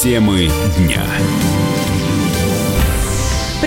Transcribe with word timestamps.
Темы 0.00 0.48
дня. 0.78 1.04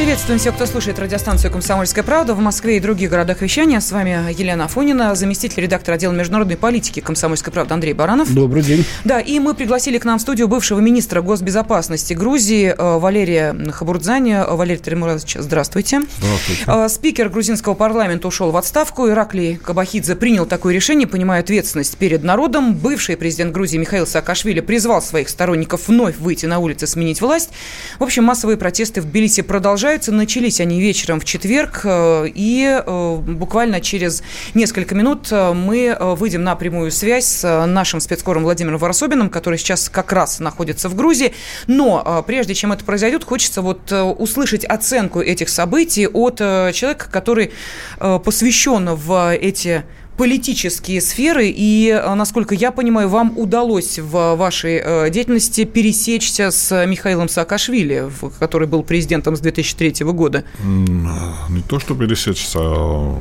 Приветствуем 0.04 0.38
всех, 0.38 0.56
кто 0.56 0.66
слушает 0.66 1.00
радиостанцию 1.00 1.50
«Комсомольская 1.50 2.04
правда» 2.04 2.36
в 2.36 2.40
Москве 2.40 2.76
и 2.76 2.82
других 2.82 3.10
городах 3.10 3.40
вещания. 3.40 3.80
С 3.80 3.90
вами 3.94 4.34
Елена 4.38 4.66
Афонина, 4.66 5.16
заместитель 5.16 5.64
редактора 5.64 5.96
отдела 5.96 6.12
международной 6.12 6.58
политики 6.58 7.00
«Комсомольской 7.00 7.54
правды» 7.54 7.74
Андрей 7.74 7.94
Баранов. 7.94 8.30
Добрый 8.34 8.64
день. 8.64 8.84
Да, 9.06 9.22
и 9.22 9.40
мы 9.40 9.54
пригласили 9.54 9.98
к 10.00 10.04
нам 10.04 10.20
в 10.20 10.22
студию 10.22 10.50
бывшего 10.50 10.82
министра 10.82 11.22
госбезопасности 11.22 12.14
Грузии 12.14 12.76
э, 12.78 12.98
Валерия 13.00 13.56
Хабурдзани. 13.72 14.40
Валерий 14.46 14.82
Тремурович, 14.82 15.38
здравствуйте. 15.40 16.02
Здравствуйте. 16.18 16.64
Э, 16.68 16.90
спикер 16.90 17.30
грузинского 17.30 17.74
парламента 17.74 18.28
ушел 18.28 18.52
в 18.52 18.58
отставку. 18.58 19.08
Ираклий 19.08 19.56
Кабахидзе 19.56 20.18
принял 20.18 20.46
такое 20.46 20.74
решение, 20.74 21.08
понимая 21.08 21.40
ответственность 21.40 21.96
перед 21.96 22.26
народом. 22.26 22.74
Бывший 22.74 23.16
президент 23.16 23.54
Грузии 23.54 23.78
Михаил 23.78 24.06
Саакашвили 24.06 24.60
призвал 24.60 25.02
своих 25.02 25.30
сторонников 25.30 25.88
вновь 25.88 26.18
выйти 26.18 26.46
на 26.46 26.60
улицы, 26.60 26.88
сменить 26.88 27.22
власть. 27.22 27.52
В 28.00 28.04
общем, 28.04 28.26
массовые 28.26 28.58
протесты 28.58 29.00
в 29.00 29.06
Тбилиси 29.06 29.44
продолжаются 29.44 29.93
продолжаются. 29.94 30.12
Начались 30.12 30.60
они 30.60 30.82
вечером 30.82 31.20
в 31.20 31.26
четверг, 31.26 31.82
э, 31.84 32.28
и 32.34 32.82
э, 32.86 33.16
буквально 33.18 33.80
через 33.80 34.24
несколько 34.54 34.96
минут 34.96 35.28
э, 35.32 35.54
мы 35.54 35.96
выйдем 36.00 36.44
на 36.44 36.56
прямую 36.56 36.92
связь 36.92 37.26
с 37.26 37.66
нашим 37.68 38.00
спецкором 38.00 38.44
Владимиром 38.44 38.78
Ворособиным, 38.78 39.30
который 39.30 39.60
сейчас 39.60 39.90
как 39.90 40.12
раз 40.12 40.40
находится 40.40 40.90
в 40.90 40.96
Грузии. 40.96 41.34
Но 41.68 42.24
прежде 42.26 42.56
чем 42.56 42.72
это 42.72 42.84
произойдет, 42.84 43.24
хочется 43.24 43.62
вот 43.62 43.92
услышать 43.92 44.66
оценку 44.66 45.22
этих 45.22 45.50
событий 45.50 46.08
от 46.08 46.38
человека, 46.38 47.10
который 47.12 47.52
посвящен 48.00 48.96
в 48.96 49.36
эти 49.36 49.84
политические 50.18 51.02
сферы, 51.02 51.48
и, 51.48 51.90
э, 51.90 52.14
насколько 52.14 52.56
я 52.56 52.72
понимаю, 52.72 53.10
вам 53.10 53.38
удалось 53.38 54.00
в 54.00 54.36
вашей 54.36 54.82
э, 54.84 55.10
деятельности 55.10 55.64
пересечься 55.66 56.52
с 56.52 56.86
Михаилом 56.86 57.30
Саакашвили, 57.30 58.10
который 58.40 58.68
был 58.68 58.84
президентом 58.84 59.36
с 59.36 59.40
2003 59.40 60.06
года. 60.14 60.44
Не 60.64 61.62
то, 61.68 61.80
что 61.80 61.96
пересечься, 61.96 62.60
а, 62.62 63.18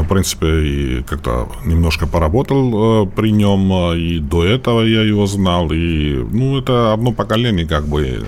я, 0.00 0.06
в 0.06 0.08
принципе, 0.08 0.46
и 0.46 1.02
как-то 1.02 1.48
немножко 1.64 2.06
поработал 2.06 3.04
э, 3.04 3.06
при 3.06 3.32
нем, 3.32 3.72
и 3.94 4.18
до 4.18 4.44
этого 4.44 4.82
я 4.82 5.02
его 5.02 5.26
знал, 5.26 5.70
и, 5.72 6.24
ну, 6.32 6.58
это 6.58 6.92
одно 6.92 7.12
поколение, 7.12 7.66
как 7.66 7.86
бы, 7.86 8.22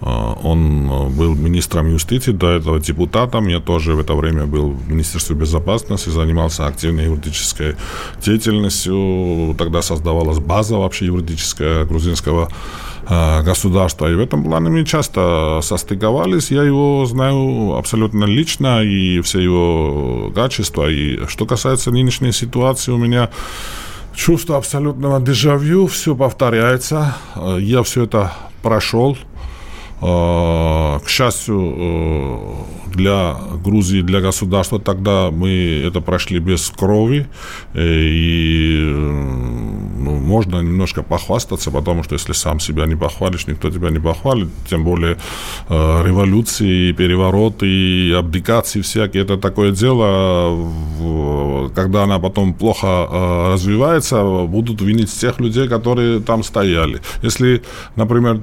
а, 0.00 0.38
он 0.42 0.90
э, 0.90 1.08
был 1.08 1.34
министром 1.34 1.88
юстиции, 1.88 2.32
до 2.32 2.50
этого 2.50 2.80
депутатом. 2.80 3.48
Я 3.48 3.60
тоже 3.60 3.94
в 3.94 4.00
это 4.00 4.14
время 4.14 4.46
был 4.46 4.70
в 4.70 4.90
Министерстве 4.90 5.36
безопасности, 5.36 6.10
занимался 6.10 6.66
активной 6.66 7.04
юридической 7.04 7.76
деятельностью. 8.24 9.54
Тогда 9.58 9.82
создавалась 9.82 10.38
база 10.38 10.76
вообще 10.76 11.06
юридическая 11.06 11.84
грузинского 11.84 12.48
государства. 13.08 14.10
И 14.10 14.14
в 14.14 14.20
этом 14.20 14.42
плане 14.42 14.70
мы 14.70 14.84
часто 14.84 15.60
состыковались. 15.62 16.50
Я 16.50 16.64
его 16.64 17.06
знаю 17.06 17.76
абсолютно 17.76 18.24
лично 18.24 18.82
и 18.82 19.20
все 19.20 19.40
его 19.40 20.32
качества. 20.34 20.90
И 20.90 21.26
что 21.26 21.46
касается 21.46 21.90
нынешней 21.90 22.32
ситуации, 22.32 22.92
у 22.92 22.98
меня 22.98 23.30
чувство 24.14 24.56
абсолютного 24.56 25.20
дежавю, 25.20 25.86
все 25.86 26.16
повторяется. 26.16 27.14
Я 27.58 27.82
все 27.82 28.04
это 28.04 28.32
прошел, 28.62 29.16
Э, 30.02 30.98
к 31.02 31.08
счастью, 31.08 31.74
э, 31.78 32.38
для 32.94 33.36
Грузии, 33.64 34.02
для 34.02 34.20
государства, 34.20 34.78
тогда 34.78 35.30
мы 35.30 35.82
это 35.86 36.02
прошли 36.02 36.38
без 36.38 36.68
крови, 36.68 37.26
э, 37.72 37.80
и 37.82 38.94
ну, 40.06 40.20
можно 40.20 40.62
немножко 40.62 41.02
похвастаться, 41.02 41.70
потому 41.70 42.04
что 42.04 42.14
если 42.14 42.32
сам 42.32 42.60
себя 42.60 42.86
не 42.86 42.94
похвалишь, 42.94 43.48
никто 43.48 43.70
тебя 43.70 43.90
не 43.90 43.98
похвалит, 43.98 44.48
тем 44.70 44.84
более 44.84 45.16
революции, 45.68 46.92
перевороты, 46.92 47.66
и 47.66 48.12
абдикации 48.12 48.82
всякие, 48.82 49.24
это 49.24 49.36
такое 49.36 49.72
дело, 49.72 50.70
когда 51.74 52.04
она 52.04 52.18
потом 52.20 52.54
плохо 52.54 53.08
развивается, 53.52 54.22
будут 54.46 54.80
винить 54.80 55.12
тех 55.20 55.40
людей, 55.40 55.68
которые 55.68 56.20
там 56.20 56.44
стояли. 56.44 57.00
Если, 57.22 57.62
например, 57.96 58.40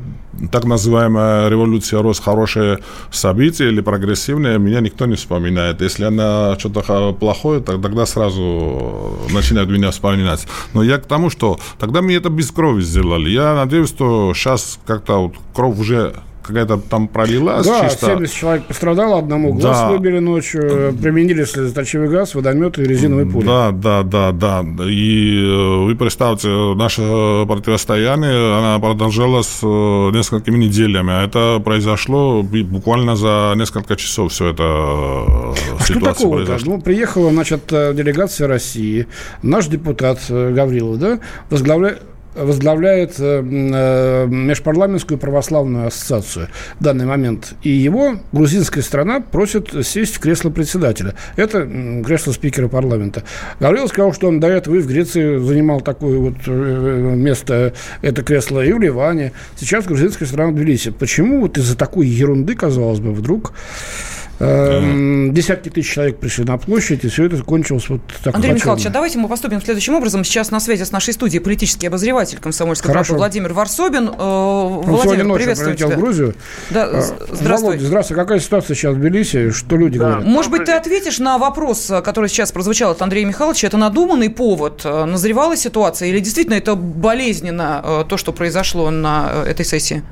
так 0.51 0.65
называемая 0.65 1.49
революция 1.49 2.01
рос 2.01 2.19
хорошее 2.19 2.79
событие 3.11 3.69
или 3.69 3.81
прогрессивное, 3.81 4.57
меня 4.57 4.79
никто 4.79 5.05
не 5.05 5.15
вспоминает. 5.15 5.81
Если 5.81 6.03
она 6.03 6.57
что-то 6.59 7.13
плохое, 7.13 7.61
тогда 7.61 8.05
сразу 8.05 9.17
начинают 9.31 9.69
меня 9.69 9.91
вспоминать. 9.91 10.47
Но 10.73 10.83
я 10.83 10.97
к 10.97 11.05
тому, 11.05 11.29
что 11.29 11.59
тогда 11.79 12.01
мы 12.01 12.13
это 12.13 12.29
без 12.29 12.51
крови 12.51 12.81
сделали. 12.81 13.29
Я 13.29 13.53
надеюсь, 13.55 13.89
что 13.89 14.33
сейчас 14.33 14.79
как-то 14.85 15.17
вот 15.17 15.35
кровь 15.53 15.79
уже 15.79 16.15
какая-то 16.43 16.77
там 16.77 17.07
пролилась. 17.07 17.65
Да, 17.65 17.89
чисто. 17.89 18.07
70 18.07 18.35
человек 18.35 18.63
пострадало, 18.65 19.19
одному 19.19 19.53
глаз 19.53 19.79
да. 19.79 19.89
выбили 19.89 20.19
ночью, 20.19 20.95
применили 21.01 21.43
слезоточивый 21.45 22.09
газ, 22.09 22.35
водометы 22.35 22.83
и 22.83 22.85
резиновые 22.85 23.25
пули. 23.25 23.45
Да, 23.45 23.71
да, 23.71 24.03
да, 24.03 24.31
да. 24.31 24.63
И 24.85 25.43
э, 25.43 25.85
вы 25.85 25.95
представьте, 25.95 26.49
наше 26.75 27.01
противостояние, 27.47 28.57
она 28.57 28.79
продолжалась 28.79 29.59
э, 29.63 29.65
несколькими 29.65 30.57
неделями, 30.57 31.13
а 31.13 31.23
это 31.23 31.61
произошло 31.63 32.43
буквально 32.43 33.15
за 33.15 33.53
несколько 33.55 33.95
часов 33.95 34.31
все 34.31 34.49
это 34.49 34.63
э, 34.63 35.53
а 35.79 35.83
что 35.83 35.99
такого-то? 35.99 36.57
Ну, 36.65 36.81
приехала, 36.81 37.31
значит, 37.31 37.63
делегация 37.69 38.47
России, 38.47 39.07
наш 39.41 39.67
депутат 39.67 40.19
Гаврилов, 40.29 40.99
да, 40.99 41.19
возглавляет 41.49 42.01
возглавляет 42.35 43.19
э, 43.19 43.43
э, 43.43 44.27
Межпарламентскую 44.27 45.17
православную 45.17 45.87
ассоциацию 45.87 46.47
в 46.79 46.83
данный 46.83 47.05
момент. 47.05 47.53
И 47.63 47.69
его 47.69 48.15
грузинская 48.31 48.83
страна 48.83 49.19
просит 49.19 49.73
сесть 49.85 50.15
в 50.15 50.19
кресло 50.19 50.49
председателя. 50.49 51.15
Это 51.35 51.67
кресло 52.05 52.31
спикера 52.31 52.67
парламента. 52.67 53.23
Гаврилов 53.59 53.89
сказал, 53.89 54.13
что 54.13 54.27
он 54.27 54.39
до 54.39 54.47
этого 54.47 54.75
и 54.75 54.79
в 54.79 54.87
Греции 54.87 55.37
занимал 55.37 55.81
такое 55.81 56.17
вот 56.19 56.35
э, 56.47 57.13
место, 57.15 57.73
это 58.01 58.23
кресло 58.23 58.63
и 58.63 58.71
в 58.73 58.79
Ливане. 58.79 59.33
Сейчас 59.55 59.85
грузинская 59.85 60.27
страна 60.27 60.51
в 60.51 60.55
Тбилиси. 60.55 60.91
Почему 60.91 61.41
вот 61.41 61.57
из-за 61.57 61.77
такой 61.77 62.07
ерунды, 62.07 62.55
казалось 62.55 62.99
бы, 62.99 63.11
вдруг 63.13 63.53
Эм, 64.43 65.33
десятки 65.33 65.69
тысяч 65.69 65.93
человек 65.93 66.17
пришли 66.17 66.43
на 66.43 66.57
площадь, 66.57 67.03
и 67.03 67.07
все 67.07 67.25
это 67.25 67.41
кончилось 67.43 67.89
вот 67.89 68.01
так. 68.23 68.35
Андрей 68.35 68.53
Михайлович, 68.53 68.85
а 68.85 68.89
давайте 68.89 69.17
мы 69.17 69.27
поступим 69.27 69.61
следующим 69.61 69.95
образом. 69.95 70.23
Сейчас 70.23 70.51
на 70.51 70.59
связи 70.59 70.83
с 70.83 70.91
нашей 70.91 71.13
студией 71.13 71.41
политический 71.41 71.87
обозреватель 71.87 72.39
комсомольской 72.39 72.91
правды 72.91 73.13
Владимир 73.13 73.53
Варсобин. 73.53 74.09
Э, 74.09 74.11
Он 74.11 74.83
Владимир, 74.83 75.35
приветствую 75.35 75.75
тебя. 75.75 75.95
в 75.95 75.99
Грузию. 75.99 76.35
Да, 76.69 76.87
э, 76.91 77.01
здравствуй. 77.31 77.71
Володя, 77.71 77.85
здравствуй. 77.85 78.17
Какая 78.17 78.39
ситуация 78.39 78.75
сейчас 78.75 78.95
в 78.95 78.99
Тбилиси? 78.99 79.51
Что 79.51 79.77
люди 79.77 79.97
да. 79.97 80.05
говорят? 80.05 80.25
Может 80.25 80.51
быть, 80.51 80.65
ты 80.65 80.71
ответишь 80.73 81.19
на 81.19 81.37
вопрос, 81.37 81.91
который 82.03 82.29
сейчас 82.29 82.51
прозвучал 82.51 82.91
от 82.91 83.01
Андрея 83.01 83.25
Михайловича. 83.25 83.67
Это 83.67 83.77
надуманный 83.77 84.29
повод? 84.29 84.81
Э, 84.83 85.05
назревала 85.05 85.55
ситуация? 85.55 86.09
Или 86.09 86.19
действительно 86.19 86.55
это 86.55 86.75
болезненно, 86.75 88.05
то, 88.07 88.17
что 88.17 88.33
произошло 88.33 88.89
на 88.89 89.43
этой 89.47 89.65
сессии? 89.65 90.03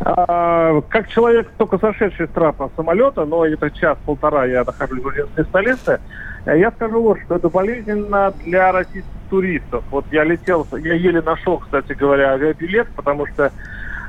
А, 0.00 0.80
как 0.88 1.08
человек, 1.08 1.50
только 1.58 1.78
сошедший 1.78 2.26
с 2.26 2.30
трапа 2.30 2.70
самолета, 2.76 3.24
но 3.24 3.44
это 3.44 3.70
час-полтора 3.70 4.46
я 4.46 4.64
нахожусь 4.64 5.00
в 5.00 5.02
грузинской 5.02 5.44
столице, 5.44 6.00
я 6.46 6.70
скажу 6.70 7.02
вот, 7.02 7.18
что 7.24 7.36
это 7.36 7.48
болезненно 7.48 8.32
для 8.44 8.72
российских 8.72 9.10
туристов. 9.28 9.84
Вот 9.90 10.04
я 10.10 10.24
летел, 10.24 10.66
я 10.72 10.94
еле 10.94 11.20
нашел, 11.20 11.58
кстати 11.58 11.92
говоря, 11.92 12.32
авиабилет, 12.32 12.88
потому 12.94 13.26
что 13.26 13.44
э, 13.44 13.50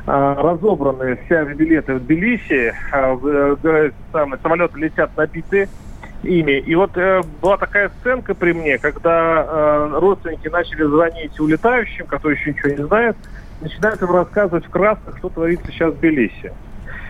разобраны 0.06 1.20
все 1.26 1.40
авиабилеты 1.40 1.96
в 1.96 2.06
Тбилиси, 2.06 2.74
э, 2.94 3.92
самолеты 4.42 4.80
летят 4.80 5.18
набиты 5.18 5.68
ими. 6.24 6.60
И 6.60 6.76
вот 6.76 6.96
э, 6.96 7.22
была 7.42 7.58
такая 7.58 7.92
сценка 8.00 8.36
при 8.36 8.54
мне, 8.54 8.78
когда 8.78 9.46
э, 9.48 10.00
родственники 10.00 10.48
начали 10.48 10.84
звонить 10.84 11.40
улетающим, 11.40 12.06
которые 12.06 12.40
еще 12.40 12.52
ничего 12.52 12.69
не 12.69 12.88
знают, 12.88 13.18
начинают 13.62 14.02
им 14.02 14.12
рассказывать 14.12 14.66
в 14.66 14.70
красках, 14.70 15.18
что 15.18 15.30
творится 15.30 15.72
сейчас 15.72 15.94
в 15.94 16.00
Тбилиси. 16.00 16.54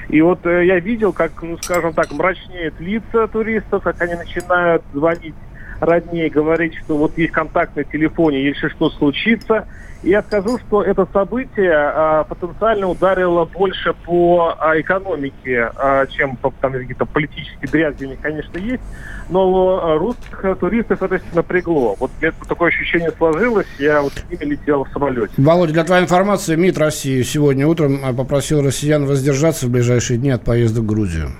И 0.09 0.21
вот 0.21 0.45
э, 0.45 0.65
я 0.65 0.79
видел, 0.79 1.13
как, 1.13 1.31
ну, 1.43 1.57
скажем 1.61 1.93
так, 1.93 2.11
мрачнеют 2.11 2.79
лица 2.79 3.27
туристов, 3.27 3.83
как 3.83 4.01
они 4.01 4.15
начинают 4.15 4.83
звонить 4.93 5.35
роднее, 5.81 6.29
говорить, 6.29 6.75
что 6.83 6.97
вот 6.97 7.17
есть 7.17 7.31
контакт 7.31 7.75
на 7.75 7.83
телефоне, 7.83 8.43
если 8.43 8.67
что 8.69 8.89
случится. 8.89 9.67
Я 10.01 10.21
скажу, 10.21 10.57
что 10.59 10.81
это 10.81 11.05
событие 11.11 11.73
а, 11.73 12.23
потенциально 12.23 12.87
ударило 12.87 13.43
больше 13.43 13.93
по 14.05 14.55
а, 14.57 14.79
экономике, 14.79 15.71
а, 15.75 16.05
чем 16.07 16.37
по 16.37 16.53
там, 16.61 16.71
какие-то 16.71 17.05
политические 17.05 17.69
дрязги 17.69 18.05
у 18.05 18.07
них, 18.07 18.19
конечно, 18.21 18.57
есть. 18.57 18.81
Но 19.29 19.81
а, 19.83 19.97
русских 19.97 20.57
туристов 20.57 21.03
это 21.03 21.19
напрягло. 21.33 21.97
Вот 21.99 22.11
мне 22.21 22.31
такое 22.47 22.69
ощущение 22.69 23.11
сложилось, 23.17 23.67
я 23.77 24.01
вот 24.01 24.13
с 24.13 24.31
ними 24.31 24.51
летел 24.51 24.85
в 24.85 24.89
самолете. 24.93 25.33
Володя, 25.35 25.73
для 25.73 25.83
твоей 25.83 26.03
информации, 26.03 26.55
МИД 26.55 26.77
России 26.77 27.21
сегодня 27.23 27.67
утром 27.67 27.99
а, 28.01 28.13
попросил 28.13 28.61
россиян 28.61 29.05
воздержаться 29.05 29.67
в 29.67 29.69
ближайшие 29.69 30.17
дни 30.17 30.29
от 30.29 30.45
поезда 30.45 30.79
в 30.79 30.85
Грузию. 30.85 31.31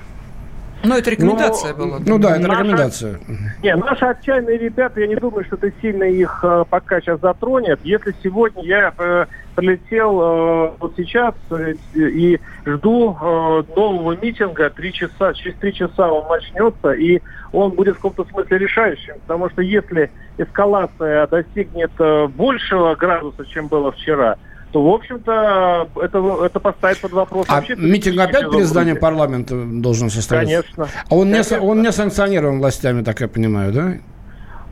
Ну, 0.84 0.98
это 0.98 1.12
рекомендация 1.12 1.74
Но, 1.74 1.78
была. 1.78 2.00
Ну 2.06 2.20
да, 2.20 2.38
это 2.38 2.48
наша, 2.48 2.62
рекомендация. 2.62 3.20
Не, 3.62 3.76
наши 3.76 4.06
отчаянные 4.06 4.58
ребята, 4.58 5.02
я 5.02 5.08
не 5.08 5.16
думаю, 5.16 5.44
что 5.46 5.58
это 5.58 5.72
сильно 5.81 6.04
их 6.04 6.40
э, 6.44 6.64
пока 6.70 7.02
сейчас 7.02 7.20
затронет. 7.20 7.80
Если 7.84 8.16
сегодня 8.24 8.64
я 8.64 8.94
э, 8.98 9.26
прилетел 9.56 10.22
э, 10.22 10.72
вот 10.80 10.94
сейчас 10.96 11.36
э, 11.52 11.74
и 11.96 12.40
жду 12.66 13.12
э, 13.12 13.64
нового 13.76 14.16
митинга, 14.22 14.70
три 14.70 14.94
часа, 14.94 15.34
через 15.34 15.56
три 15.56 15.74
часа 15.74 16.12
он 16.12 16.28
начнется, 16.30 16.92
и 16.92 17.22
он 17.52 17.72
будет 17.72 17.96
в 17.96 18.02
каком-то 18.02 18.24
смысле 18.32 18.58
решающим. 18.58 19.16
Потому 19.28 19.50
что 19.50 19.62
если 19.62 20.10
эскалация 20.38 21.28
достигнет 21.28 21.92
э, 22.00 22.28
большего 22.28 22.96
градуса, 22.96 23.46
чем 23.46 23.68
было 23.68 23.92
вчера, 23.92 24.38
то, 24.71 24.83
в 24.83 24.94
общем-то, 24.94 25.89
это, 26.01 26.45
это 26.45 26.60
поставит 26.60 27.00
под 27.00 27.12
вопрос. 27.12 27.45
А 27.50 27.56
вообще, 27.56 27.75
митинг 27.75 28.19
опять 28.19 28.50
перед 28.50 28.68
зданием 28.68 28.98
парламента 28.98 29.56
должен 29.56 30.10
состояться? 30.10 30.63
Конечно. 30.63 30.88
А 31.10 31.16
он, 31.16 31.30
Конечно. 31.31 31.56
Не, 31.56 31.62
он 31.62 31.81
не 31.81 31.92
санкционирован 31.92 32.60
властями, 32.60 33.04
так 33.04 33.19
я 33.21 33.27
понимаю, 33.27 33.74
да? 33.74 33.94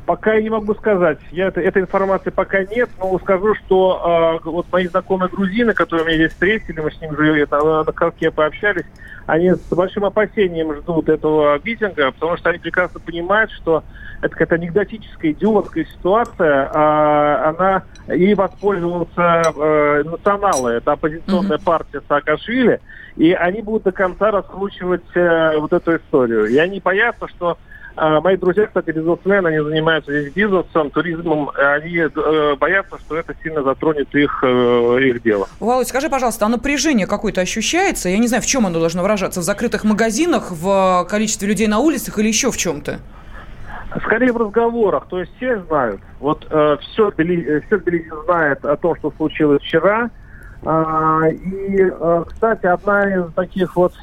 Пока 0.08 0.36
я 0.36 0.42
не 0.42 0.50
могу 0.50 0.74
сказать. 0.74 1.20
Я, 1.32 1.48
это, 1.48 1.60
этой 1.60 1.82
информации 1.82 2.30
пока 2.30 2.64
нет, 2.64 2.90
но 2.98 3.20
скажу, 3.20 3.54
что 3.56 4.40
э, 4.42 4.50
вот 4.50 4.66
мои 4.72 4.88
знакомые 4.88 5.30
грузины, 5.30 5.74
которые 5.74 6.06
меня 6.06 6.16
здесь 6.16 6.32
встретили, 6.32 6.80
мы 6.80 6.92
с 6.92 7.02
ними 7.02 7.12
уже 7.12 7.42
это, 7.42 7.84
на 7.84 7.92
Карке 7.92 8.32
пообщались, 8.32 8.86
они 9.26 9.52
с 9.52 9.68
большим 9.70 10.06
опасением 10.06 10.74
ждут 10.76 11.10
этого 11.10 11.60
митинга, 11.62 12.14
потому 12.14 12.38
что 12.38 12.52
они 12.52 12.60
прекрасно 12.60 13.02
понимают, 13.02 13.52
что 13.52 13.84
это 14.22 14.30
какая-то 14.30 14.56
анекдотическая, 14.56 15.32
идиотская 15.32 15.84
ситуация, 15.84 16.72
а 16.74 17.50
она 17.50 17.84
и 18.16 18.34
воспользовался 18.34 19.44
э, 19.58 20.04
националы, 20.06 20.72
это 20.72 20.94
оппозиционная 20.94 21.58
mm-hmm. 21.58 21.66
партия 21.66 22.02
Саакашвили, 22.08 22.80
и 23.18 23.34
они 23.34 23.62
будут 23.62 23.84
до 23.84 23.92
конца 23.92 24.32
раскручивать 24.32 25.04
э, 25.16 25.58
вот 25.58 25.74
эту 25.74 25.98
историю. 25.98 26.46
И 26.46 26.56
они 26.56 26.80
боятся, 26.80 27.28
что 27.28 27.50
а 27.50 27.58
мои 28.22 28.38
друзья, 28.38 28.68
кстати, 28.68 28.92
бизнесмены, 28.92 29.48
они 29.48 29.60
занимаются 29.60 30.12
здесь 30.12 30.34
бизнесом, 30.34 30.92
туризмом. 30.92 31.50
Они 31.56 31.98
э, 31.98 32.56
боятся, 32.60 33.00
что 33.00 33.18
это 33.18 33.34
сильно 33.42 33.64
затронет 33.64 34.14
их, 34.14 34.44
э, 34.44 35.00
их 35.02 35.24
дело. 35.24 35.48
Володь, 35.60 35.88
скажи, 35.88 36.10
пожалуйста, 36.10 36.46
а 36.46 36.50
напряжение 36.50 37.08
какое-то 37.08 37.42
ощущается? 37.42 38.10
Я 38.10 38.20
не 38.20 38.28
знаю, 38.28 38.44
в 38.44 38.46
чем 38.46 38.66
оно 38.66 38.80
должно 38.80 39.02
выражаться? 39.02 39.40
В 39.40 39.44
закрытых 39.44 39.84
магазинах, 39.84 40.52
в 40.52 41.08
количестве 41.10 41.48
людей 41.48 41.68
на 41.68 41.80
улицах 41.80 42.20
или 42.20 42.28
еще 42.28 42.52
в 42.52 42.58
чем-то? 42.58 43.00
Скорее 44.06 44.32
в 44.32 44.38
разговорах. 44.38 45.08
То 45.10 45.20
есть 45.20 45.36
все 45.38 45.60
знают. 45.64 46.02
Вот 46.20 46.46
э, 46.50 46.78
все, 46.82 47.10
Тбилиси, 47.12 47.66
все 47.66 47.78
Тбилиси 47.80 48.12
знает 48.26 48.64
о 48.64 48.76
том, 48.78 48.96
что 48.98 49.12
случилось 49.18 49.62
вчера. 49.62 50.12
А, 50.64 51.22
и, 51.28 51.90
э, 51.90 52.24
кстати, 52.28 52.66
одна 52.66 53.16
из 53.16 53.34
таких 53.34 53.76
вот 53.76 53.94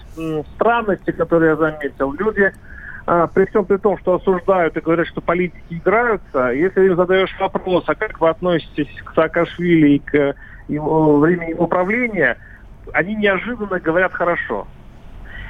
странностей, 0.56 1.12
которые 1.12 1.50
я 1.50 1.56
заметил, 1.56 2.12
люди 2.12 2.52
а, 3.06 3.26
при 3.26 3.46
всем 3.46 3.64
при 3.64 3.76
том, 3.76 3.98
что 3.98 4.14
осуждают 4.14 4.76
и 4.76 4.80
говорят, 4.80 5.06
что 5.06 5.20
политики 5.20 5.62
играются, 5.70 6.50
если 6.50 6.86
им 6.86 6.96
задаешь 6.96 7.34
вопрос, 7.38 7.84
а 7.86 7.94
как 7.94 8.20
вы 8.20 8.30
относитесь 8.30 8.88
к 9.04 9.14
Саакашвили 9.14 9.96
и 9.96 9.98
к 9.98 10.34
его 10.68 11.18
времени 11.18 11.52
управления, 11.52 12.38
они 12.92 13.14
неожиданно 13.14 13.78
говорят 13.78 14.12
хорошо. 14.12 14.66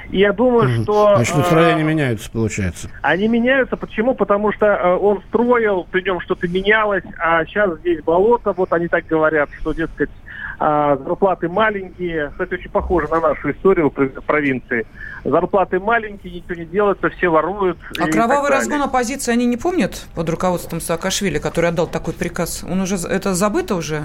И 0.09 0.19
я 0.19 0.33
думаю, 0.33 0.83
что... 0.83 1.15
Значит, 1.15 1.35
настроения 1.35 1.81
э, 1.81 1.85
меняются, 1.85 2.29
получается. 2.29 2.89
Они 3.01 3.27
меняются. 3.27 3.75
Почему? 3.75 4.13
Потому 4.13 4.51
что 4.51 4.67
э, 4.67 4.95
он 4.95 5.21
строил, 5.29 5.87
при 5.89 6.01
нем 6.03 6.19
что-то 6.19 6.47
менялось, 6.47 7.03
а 7.17 7.43
сейчас 7.45 7.79
здесь 7.79 8.03
болото, 8.03 8.53
вот 8.53 8.71
они 8.73 8.87
так 8.87 9.07
говорят, 9.07 9.49
что, 9.59 9.73
дескать, 9.73 10.11
а, 10.59 10.97
зарплаты 10.97 11.49
маленькие. 11.49 12.29
Кстати, 12.31 12.55
очень 12.55 12.71
похоже 12.71 13.07
на 13.07 13.19
нашу 13.19 13.51
историю 13.51 13.91
в 13.95 14.21
провинции. 14.21 14.85
Зарплаты 15.23 15.79
маленькие, 15.79 16.35
ничего 16.35 16.55
не 16.55 16.65
делается, 16.65 17.09
все 17.09 17.29
воруют. 17.29 17.77
А 17.99 18.07
кровавый 18.07 18.49
разгон 18.49 18.81
оппозиции 18.81 19.31
они 19.31 19.45
не 19.45 19.57
помнят 19.57 20.05
под 20.15 20.29
руководством 20.29 20.81
Саакашвили, 20.81 21.39
который 21.39 21.69
отдал 21.69 21.87
такой 21.87 22.13
приказ? 22.13 22.63
Он 22.69 22.81
уже 22.81 22.95
это 22.95 23.33
забыто 23.33 23.75
уже? 23.75 24.03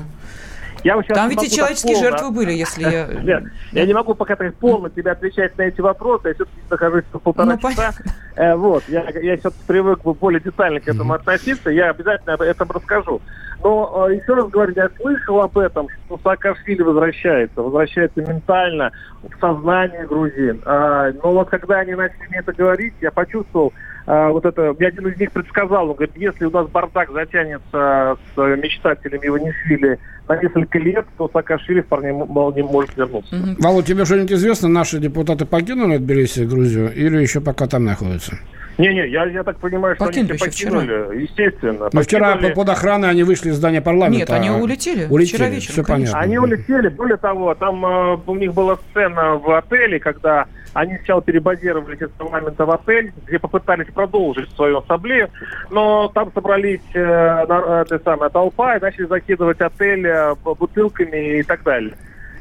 Я 0.85 0.97
вот 0.97 1.07
Там 1.09 1.29
ведь 1.29 1.43
и 1.43 1.51
человеческие 1.51 1.95
полно... 1.95 2.09
жертвы 2.09 2.31
были, 2.31 2.53
если 2.53 2.83
я... 2.83 3.07
Нет, 3.23 3.45
я 3.73 3.87
не 3.87 3.93
могу 3.93 4.15
пока 4.15 4.37
так 4.37 4.55
полно 4.55 4.89
тебе 4.89 5.11
отвечать 5.11 5.57
на 5.59 5.63
эти 5.63 5.81
вопросы. 5.81 6.29
Я 6.29 6.35
все-таки 6.35 6.61
нахожусь 6.71 7.05
в 7.13 7.19
полтора 7.19 7.59
ну, 7.63 7.71
часа. 7.71 7.93
Э, 8.37 8.55
вот, 8.55 8.85
я, 8.89 9.09
я 9.11 9.37
все-таки 9.37 9.63
привык 9.67 10.01
более 10.03 10.41
детально 10.41 10.81
к 10.81 10.89
этому 10.89 11.13
относиться. 11.13 11.71
Я 11.71 11.91
обязательно 11.91 12.35
об 12.35 12.43
этом 12.43 12.71
расскажу. 12.71 13.21
Но 13.63 14.09
э, 14.09 14.17
еще 14.17 14.35
раз 14.35 14.49
говорю, 14.49 14.73
я 14.75 14.89
слышал 15.01 15.41
об 15.43 15.59
этом, 15.59 15.89
что 16.07 16.19
Саакашвили 16.23 16.83
возвращается. 16.83 17.63
Возвращается 17.63 18.23
ментально 18.23 18.91
в 19.23 19.39
сознание 19.41 20.07
грузин. 20.07 20.63
Э, 20.65 21.13
но 21.23 21.33
вот 21.33 21.51
когда 21.51 21.81
они 21.81 21.95
начали 21.95 22.27
мне 22.29 22.39
это 22.39 22.53
говорить, 22.53 22.95
я 23.01 23.11
почувствовал, 23.11 23.73
а, 24.07 24.31
вот 24.31 24.45
это, 24.45 24.75
мне 24.77 24.89
один 24.89 25.07
из 25.09 25.21
них 25.21 25.31
предсказал, 25.31 25.89
он 25.89 25.95
говорит, 25.95 26.17
если 26.17 26.45
у 26.47 26.51
нас 26.51 26.67
бардак 26.69 27.13
затянется 27.13 28.17
с 28.35 28.37
мечтателями 28.37 29.27
Иванишвили 29.27 30.01
на 30.27 30.43
несколько 30.43 30.79
лет, 30.79 31.07
то 31.17 31.31
Саакашвили 31.33 31.83
вполне 31.83 32.11
не 32.11 32.63
может 32.63 32.97
вернуться. 32.97 33.37
Угу. 33.37 33.57
Володь, 33.59 33.87
тебе 33.87 34.05
что-нибудь 34.05 34.33
известно, 34.33 34.69
наши 34.69 34.99
депутаты 34.99 35.45
покинули 35.47 35.99
Тбилиси, 35.99 36.41
Грузию, 36.41 36.93
или 36.93 37.21
еще 37.21 37.41
пока 37.41 37.67
там 37.67 37.85
находятся? 37.85 38.37
Не-не, 38.81 39.09
я, 39.09 39.27
я 39.27 39.43
так 39.45 39.59
понимаю, 39.59 39.95
что 39.95 40.07
покинули 40.07 40.31
они 40.31 40.39
все 40.39 40.47
покинули, 40.47 40.85
вчера. 40.85 41.15
естественно. 41.15 41.91
Но 41.93 42.03
вчера 42.03 42.37
под 42.37 42.69
охраной 42.69 43.11
они 43.11 43.23
вышли 43.23 43.51
из 43.51 43.57
здания 43.57 43.83
парламента. 43.83 44.19
Нет, 44.19 44.31
они 44.31 44.51
улетели. 44.51 45.07
Улетели, 45.11 45.37
вчера 45.37 45.49
вечером, 45.49 45.73
все 45.73 45.85
конечно. 45.85 46.15
понятно. 46.15 46.21
Они 46.21 46.39
улетели, 46.39 46.89
более 46.89 47.17
того, 47.19 47.55
там 47.55 47.85
э, 47.85 48.19
у 48.27 48.35
них 48.37 48.55
была 48.55 48.77
сцена 48.91 49.37
в 49.37 49.57
отеле, 49.57 50.01
когда 50.01 50.47
они 50.73 50.97
сначала 50.97 51.21
перебазировались 51.21 52.01
из 52.01 52.11
парламента 52.11 52.65
в 52.65 52.71
отель, 52.71 53.13
где 53.27 53.39
попытались 53.39 53.93
продолжить 53.93 54.51
свою 54.53 54.79
ассамблею, 54.79 55.29
но 55.71 56.09
там 56.09 56.33
собрались 56.33 56.81
э, 56.95 57.47
на, 57.47 57.85
э, 57.89 57.99
самая 58.05 58.31
толпа 58.31 58.77
и 58.77 58.81
начали 58.81 59.07
закидывать 59.07 59.61
отель 59.61 60.07
э, 60.07 60.35
бутылками 60.43 61.41
и 61.41 61.43
так 61.43 61.63
далее. 61.65 61.95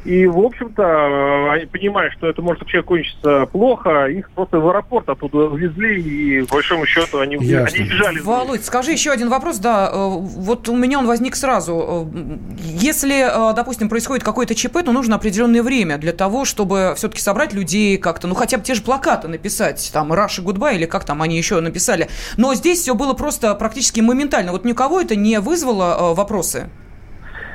И, 0.05 0.25
в 0.27 0.39
общем-то, 0.39 0.81
э, 0.81 1.49
они 1.51 1.65
понимают, 1.65 2.13
что 2.13 2.27
это 2.27 2.41
может 2.41 2.61
вообще 2.61 2.81
кончиться 2.81 3.45
плохо. 3.51 4.05
Их 4.05 4.31
просто 4.31 4.59
в 4.59 4.69
аэропорт 4.69 5.09
оттуда 5.09 5.49
увезли, 5.49 6.01
и, 6.01 6.45
по 6.45 6.55
большому 6.55 6.85
счету, 6.85 7.19
они, 7.19 7.35
они 7.35 7.79
бежали. 7.83 8.19
Володь, 8.19 8.63
скажи 8.63 8.91
еще 8.91 9.11
один 9.11 9.29
вопрос. 9.29 9.57
Да, 9.57 9.89
э, 9.91 9.95
вот 9.97 10.69
у 10.69 10.75
меня 10.75 10.99
он 10.99 11.07
возник 11.07 11.35
сразу. 11.35 12.09
Э, 12.15 12.37
если, 12.57 13.29
допустим, 13.53 13.89
происходит 13.89 14.23
какое-то 14.23 14.55
ЧП, 14.55 14.83
то 14.85 14.93
нужно 14.93 15.17
определенное 15.17 15.63
время 15.63 15.97
для 15.97 16.13
того, 16.13 16.45
чтобы 16.45 16.93
все-таки 16.95 17.21
собрать 17.21 17.53
людей 17.53 17.97
как-то, 17.97 18.27
ну, 18.27 18.35
хотя 18.35 18.57
бы 18.57 18.63
те 18.63 18.75
же 18.75 18.81
плакаты 18.81 19.27
написать, 19.27 19.89
там, 19.91 20.13
Russia 20.13 20.43
Goodbye, 20.43 20.75
или 20.75 20.85
как 20.85 21.03
там 21.03 21.21
они 21.21 21.37
еще 21.37 21.59
написали. 21.59 22.07
Но 22.37 22.55
здесь 22.55 22.79
все 22.79 22.95
было 22.95 23.13
просто 23.13 23.53
практически 23.55 23.99
моментально. 23.99 24.53
Вот 24.53 24.63
никого 24.63 25.01
это 25.01 25.17
не 25.17 25.41
вызвало 25.41 26.13
вопросы? 26.13 26.69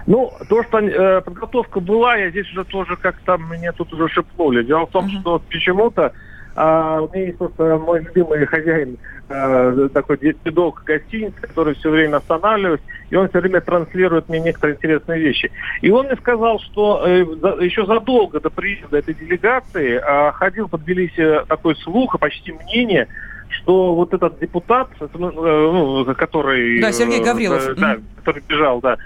Ну, 0.07 0.33
то, 0.49 0.63
что 0.65 0.79
э, 0.79 1.21
подготовка 1.23 1.81
была, 1.81 2.17
я 2.17 2.31
здесь 2.31 2.51
уже 2.53 2.65
тоже 2.65 2.97
как-то 2.97 3.39
мне 3.39 3.73
тут 3.73 3.93
уже 3.93 4.09
шепнули. 4.09 4.63
Дело 4.63 4.87
в 4.87 4.91
том, 4.91 5.07
uh-huh. 5.07 5.21
что 5.21 5.43
почему-то 5.51 6.13
а, 6.57 7.01
у 7.01 7.13
меня 7.13 7.27
есть 7.27 7.39
просто 7.39 7.79
мой 7.79 8.01
любимый 8.01 8.47
хозяин, 8.47 8.97
а, 9.29 9.89
такой 9.89 10.19
дедок 10.19 10.83
гостиницы, 10.85 11.41
который 11.41 11.75
все 11.75 11.91
время 11.91 12.17
останавливает, 12.17 12.81
и 13.11 13.17
он 13.17 13.29
все 13.29 13.41
время 13.41 13.61
транслирует 13.61 14.29
мне 14.29 14.41
некоторые 14.41 14.77
интересные 14.77 15.21
вещи. 15.21 15.51
И 15.83 15.91
он 15.91 16.07
мне 16.07 16.17
сказал, 16.17 16.61
что 16.61 17.03
э, 17.05 17.25
за, 17.41 17.65
еще 17.65 17.87
задолго 17.87 18.41
до 18.41 18.51
приезда 18.51 18.99
этой 18.99 19.15
делегации 19.15 19.97
а, 19.97 20.31
ходил 20.33 20.69
под 20.69 20.85
Тбилиси 20.85 21.45
такой 21.49 21.75
слух, 21.77 22.15
а 22.15 22.19
почти 22.19 22.53
мнение, 22.53 23.09
что 23.49 23.95
вот 23.95 24.15
этот 24.15 24.39
депутат, 24.39 24.91
ну, 25.15 25.31
э, 25.31 25.73
ну 25.73 26.15
который... 26.15 26.81
Да, 26.81 26.93
Сергей 26.93 27.21
э, 27.21 27.25
Гаврилов. 27.25 27.69
Э, 27.69 27.75
да, 27.75 27.97
который 28.17 28.43
бежал, 28.47 28.81
да 28.81 28.97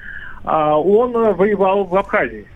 он 0.77 1.15
э, 1.17 1.33
воевал 1.35 1.85
в 1.85 1.95
Абхазии. 1.95 2.47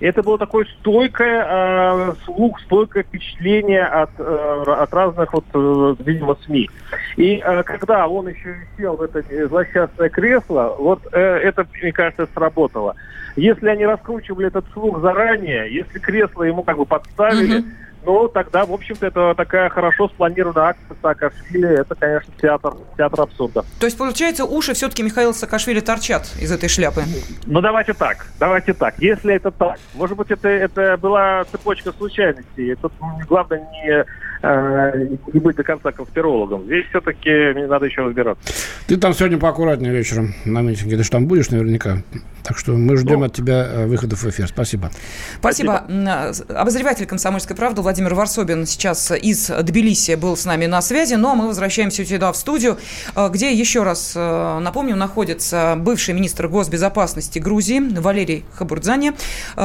Это 0.00 0.22
было 0.22 0.38
такое 0.38 0.64
стойкое 0.78 1.46
э, 1.46 2.12
слух, 2.24 2.58
стойкое 2.60 3.02
впечатление 3.02 3.84
от, 3.84 4.10
э, 4.18 4.64
от 4.66 4.94
разных, 4.94 5.32
вот, 5.34 5.44
э, 5.52 5.94
видимо, 5.98 6.36
СМИ. 6.46 6.70
И 7.16 7.42
э, 7.44 7.62
когда 7.64 8.08
он 8.08 8.28
еще 8.28 8.56
сел 8.78 8.96
в 8.96 9.02
это 9.02 9.22
злосчастное 9.48 10.08
кресло, 10.08 10.74
вот 10.78 11.06
э, 11.12 11.20
это, 11.20 11.66
мне 11.82 11.92
кажется, 11.92 12.26
сработало. 12.32 12.94
Если 13.36 13.68
они 13.68 13.84
раскручивали 13.84 14.46
этот 14.46 14.64
слух 14.72 15.00
заранее, 15.02 15.72
если 15.72 15.98
кресло 15.98 16.44
ему 16.44 16.62
как 16.62 16.78
бы 16.78 16.86
подставили, 16.86 17.58
mm-hmm 17.58 17.89
ну, 18.04 18.28
тогда, 18.28 18.64
в 18.64 18.72
общем-то, 18.72 19.06
это 19.06 19.34
такая 19.36 19.68
хорошо 19.68 20.08
спланированная 20.08 20.70
акция 20.70 20.96
Саакашвили. 21.02 21.80
Это, 21.80 21.94
конечно, 21.94 22.32
театр, 22.40 22.74
театр 22.96 23.20
абсурда. 23.20 23.64
То 23.78 23.86
есть, 23.86 23.98
получается, 23.98 24.44
уши 24.44 24.74
все-таки 24.74 25.02
Михаила 25.02 25.32
Саакашвили 25.32 25.80
торчат 25.80 26.30
из 26.40 26.50
этой 26.50 26.68
шляпы? 26.68 27.02
Ну, 27.46 27.60
давайте 27.60 27.92
так. 27.92 28.26
Давайте 28.38 28.72
так. 28.72 28.94
Если 28.98 29.34
это 29.34 29.50
так, 29.50 29.78
может 29.94 30.16
быть, 30.16 30.30
это, 30.30 30.48
это 30.48 30.96
была 30.96 31.44
цепочка 31.50 31.92
случайностей. 31.92 32.74
Тут 32.76 32.92
главное 33.28 33.60
не 33.60 34.04
э, 34.42 35.08
не 35.32 35.40
быть 35.40 35.56
до 35.56 35.62
конца 35.62 35.92
конспирологом. 35.92 36.64
Здесь 36.64 36.86
все-таки 36.90 37.30
мне 37.54 37.66
надо 37.66 37.86
еще 37.86 38.02
разбираться. 38.02 38.52
Ты 38.86 38.96
там 38.96 39.14
сегодня 39.14 39.38
поаккуратнее 39.38 39.92
вечером 39.92 40.34
на 40.44 40.60
митинге. 40.62 40.96
Ты 40.96 41.04
же 41.04 41.10
там 41.10 41.26
будешь 41.26 41.50
наверняка. 41.50 41.98
Так 42.42 42.58
что 42.58 42.72
мы 42.72 42.96
ждем 42.96 43.20
ну, 43.20 43.26
от 43.26 43.34
тебя 43.34 43.66
э, 43.66 43.86
выходов 43.86 44.22
в 44.22 44.28
эфир. 44.30 44.48
Спасибо. 44.48 44.90
Спасибо. 45.38 45.84
Спасибо. 45.86 46.60
Обозреватель 46.60 47.06
«Комсомольской 47.06 47.54
правды» 47.54 47.82
Владимир 47.82 48.14
Варсобин 48.14 48.66
сейчас 48.66 49.10
из 49.10 49.48
Тбилиси 49.48 50.14
был 50.14 50.36
с 50.36 50.44
нами 50.44 50.66
на 50.66 50.80
связи. 50.82 51.14
Но 51.14 51.34
мы 51.34 51.46
возвращаемся 51.46 52.04
сюда 52.04 52.32
в 52.32 52.36
студию, 52.36 52.78
где, 53.30 53.52
еще 53.52 53.82
раз 53.82 54.14
напомню, 54.14 54.96
находится 54.96 55.76
бывший 55.78 56.14
министр 56.14 56.48
госбезопасности 56.48 57.38
Грузии 57.38 57.80
Валерий 57.98 58.44
Хабурдзани, 58.54 59.12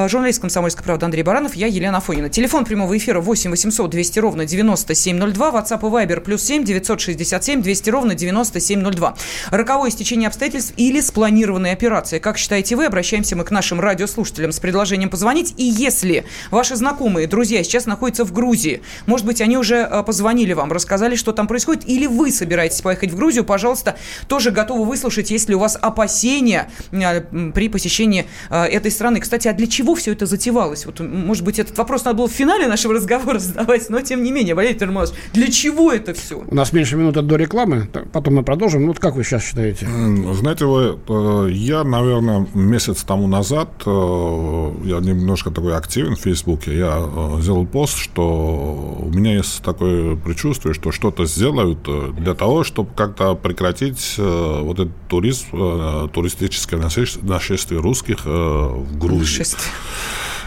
журналист 0.08 0.42
«Комсомольской 0.42 0.84
правды» 0.84 1.06
Андрей 1.06 1.24
Баранов, 1.24 1.56
я 1.56 1.68
Елена 1.68 1.98
Афонина. 1.98 2.30
Телефон 2.30 2.66
прямого 2.66 2.96
эфира 2.98 3.20
8 3.20 3.50
800 3.52 3.90
200 3.90 4.20
ровно 4.20 4.46
9702, 4.66 5.50
WhatsApp 5.52 5.80
и 5.80 5.92
Viber 5.92 6.20
плюс 6.22 6.44
7 6.44 6.64
967 6.64 7.62
200 7.62 7.90
ровно 7.90 8.16
9702. 8.16 9.16
Роковое 9.52 9.92
стечение 9.92 10.28
обстоятельств 10.28 10.74
или 10.78 11.00
спланированная 11.00 11.74
операция. 11.74 12.20
Как 12.20 12.38
считаете 12.38 12.76
вы? 12.76 12.86
Обращаемся 12.86 13.36
мы 13.36 13.44
к 13.44 13.52
нашим 13.52 13.80
радиослушателям 13.80 14.52
с 14.52 14.60
предложением 14.60 15.10
позвонить. 15.10 15.54
И 15.58 15.64
если 15.64 16.26
ваши 16.52 16.76
знакомые, 16.76 17.28
друзья 17.28 17.64
сейчас 17.64 17.86
находятся 17.86 18.26
в 18.26 18.34
Грузии, 18.34 18.82
может 19.06 19.26
быть, 19.26 19.42
они 19.42 19.58
уже 19.58 19.76
э, 19.78 20.04
позвонили 20.04 20.54
вам, 20.54 20.72
рассказали, 20.72 21.16
что 21.16 21.32
там 21.32 21.48
происходит, 21.48 21.88
или 21.88 22.08
вы 22.08 22.32
собираетесь 22.32 22.82
поехать 22.82 23.12
в 23.12 23.16
Грузию, 23.16 23.46
пожалуйста, 23.46 23.98
тоже 24.28 24.52
готовы 24.52 24.86
выслушать, 24.86 25.32
если 25.32 25.54
у 25.54 25.60
вас 25.60 25.78
опасения 25.80 26.72
э, 26.92 27.22
при 27.54 27.70
посещении 27.70 28.26
э, 28.50 28.64
этой 28.66 28.92
страны. 28.92 29.20
Кстати, 29.20 29.48
а 29.48 29.54
для 29.54 29.68
чего 29.68 29.96
все 29.96 30.14
это 30.14 30.26
затевалось? 30.26 30.86
Вот, 30.86 31.00
может 31.00 31.44
быть, 31.44 31.60
этот 31.60 31.78
вопрос 31.78 32.06
надо 32.06 32.18
было 32.18 32.28
в 32.28 32.32
финале 32.32 32.68
нашего 32.68 32.94
разговора 32.94 33.40
задавать, 33.40 33.90
но 33.90 34.02
тем 34.02 34.24
не 34.24 34.32
менее, 34.32 34.55
Валерий 34.56 34.78
Термонович, 34.78 35.14
для 35.34 35.52
чего 35.52 35.92
это 35.92 36.14
все? 36.14 36.44
У 36.48 36.56
нас 36.56 36.74
меньше 36.74 36.96
минуты 36.96 37.22
до 37.22 37.36
рекламы, 37.36 37.88
потом 38.12 38.36
мы 38.36 38.44
продолжим. 38.44 38.82
Ну, 38.82 38.88
вот 38.88 39.00
как 39.00 39.16
вы 39.16 39.24
сейчас 39.24 39.44
считаете? 39.44 39.88
Знаете, 40.34 40.66
вы, 40.66 41.52
я, 41.52 41.84
наверное, 41.84 42.48
месяц 42.54 43.04
тому 43.04 43.28
назад, 43.28 43.70
я 43.86 45.00
немножко 45.00 45.52
такой 45.52 45.76
активен 45.76 46.16
в 46.16 46.20
Фейсбуке, 46.20 46.78
я 46.78 47.10
сделал 47.40 47.66
пост, 47.66 47.98
что 47.98 48.98
у 49.00 49.10
меня 49.10 49.36
есть 49.36 49.62
такое 49.62 50.16
предчувствие, 50.16 50.74
что 50.74 50.92
что-то 50.92 51.26
сделают 51.26 51.88
для 52.16 52.34
того, 52.34 52.64
чтобы 52.64 52.90
как-то 52.96 53.36
прекратить 53.36 54.16
вот 54.18 54.80
этот 54.80 55.08
туризм, 55.08 56.10
туристическое 56.14 56.80
нашествие 56.80 57.82
русских 57.82 58.26
в 58.26 58.98
Грузии. 58.98 59.44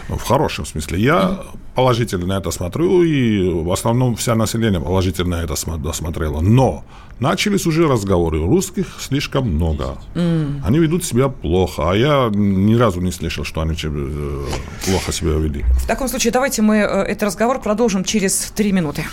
В 0.09 0.23
хорошем 0.23 0.65
смысле. 0.65 0.99
Я 0.99 1.39
положительно 1.75 2.25
на 2.25 2.37
это 2.37 2.51
смотрю, 2.51 3.03
и 3.03 3.47
в 3.49 3.71
основном 3.71 4.15
вся 4.15 4.35
население 4.35 4.81
положительно 4.81 5.37
на 5.37 5.43
это 5.43 5.55
смотрело. 5.55 6.41
Но 6.41 6.83
начались 7.19 7.67
уже 7.67 7.87
разговоры. 7.87 8.39
Русских 8.39 8.87
слишком 8.99 9.49
много. 9.49 9.97
Mm. 10.15 10.61
Они 10.65 10.79
ведут 10.79 11.05
себя 11.05 11.29
плохо. 11.29 11.91
А 11.91 11.95
я 11.95 12.29
ни 12.33 12.73
разу 12.75 13.01
не 13.01 13.11
слышал, 13.11 13.43
что 13.43 13.61
они 13.61 13.75
э, 13.81 14.45
плохо 14.85 15.11
себя 15.11 15.33
вели. 15.33 15.63
В 15.83 15.87
таком 15.87 16.07
случае 16.07 16.31
давайте 16.31 16.63
мы 16.63 16.77
э, 16.77 17.03
этот 17.03 17.23
разговор 17.23 17.61
продолжим 17.61 18.03
через 18.03 18.51
три 18.55 18.71
минуты. 18.71 19.05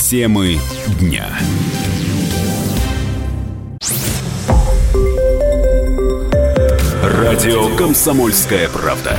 Темы 0.00 0.58
дня. 1.00 1.26
Радио 7.02 7.76
«Комсомольская 7.76 8.68
правда». 8.68 9.18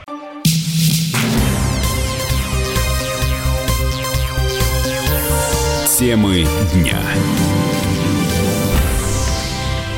Темы 6.01 6.47
дня. 6.73 6.99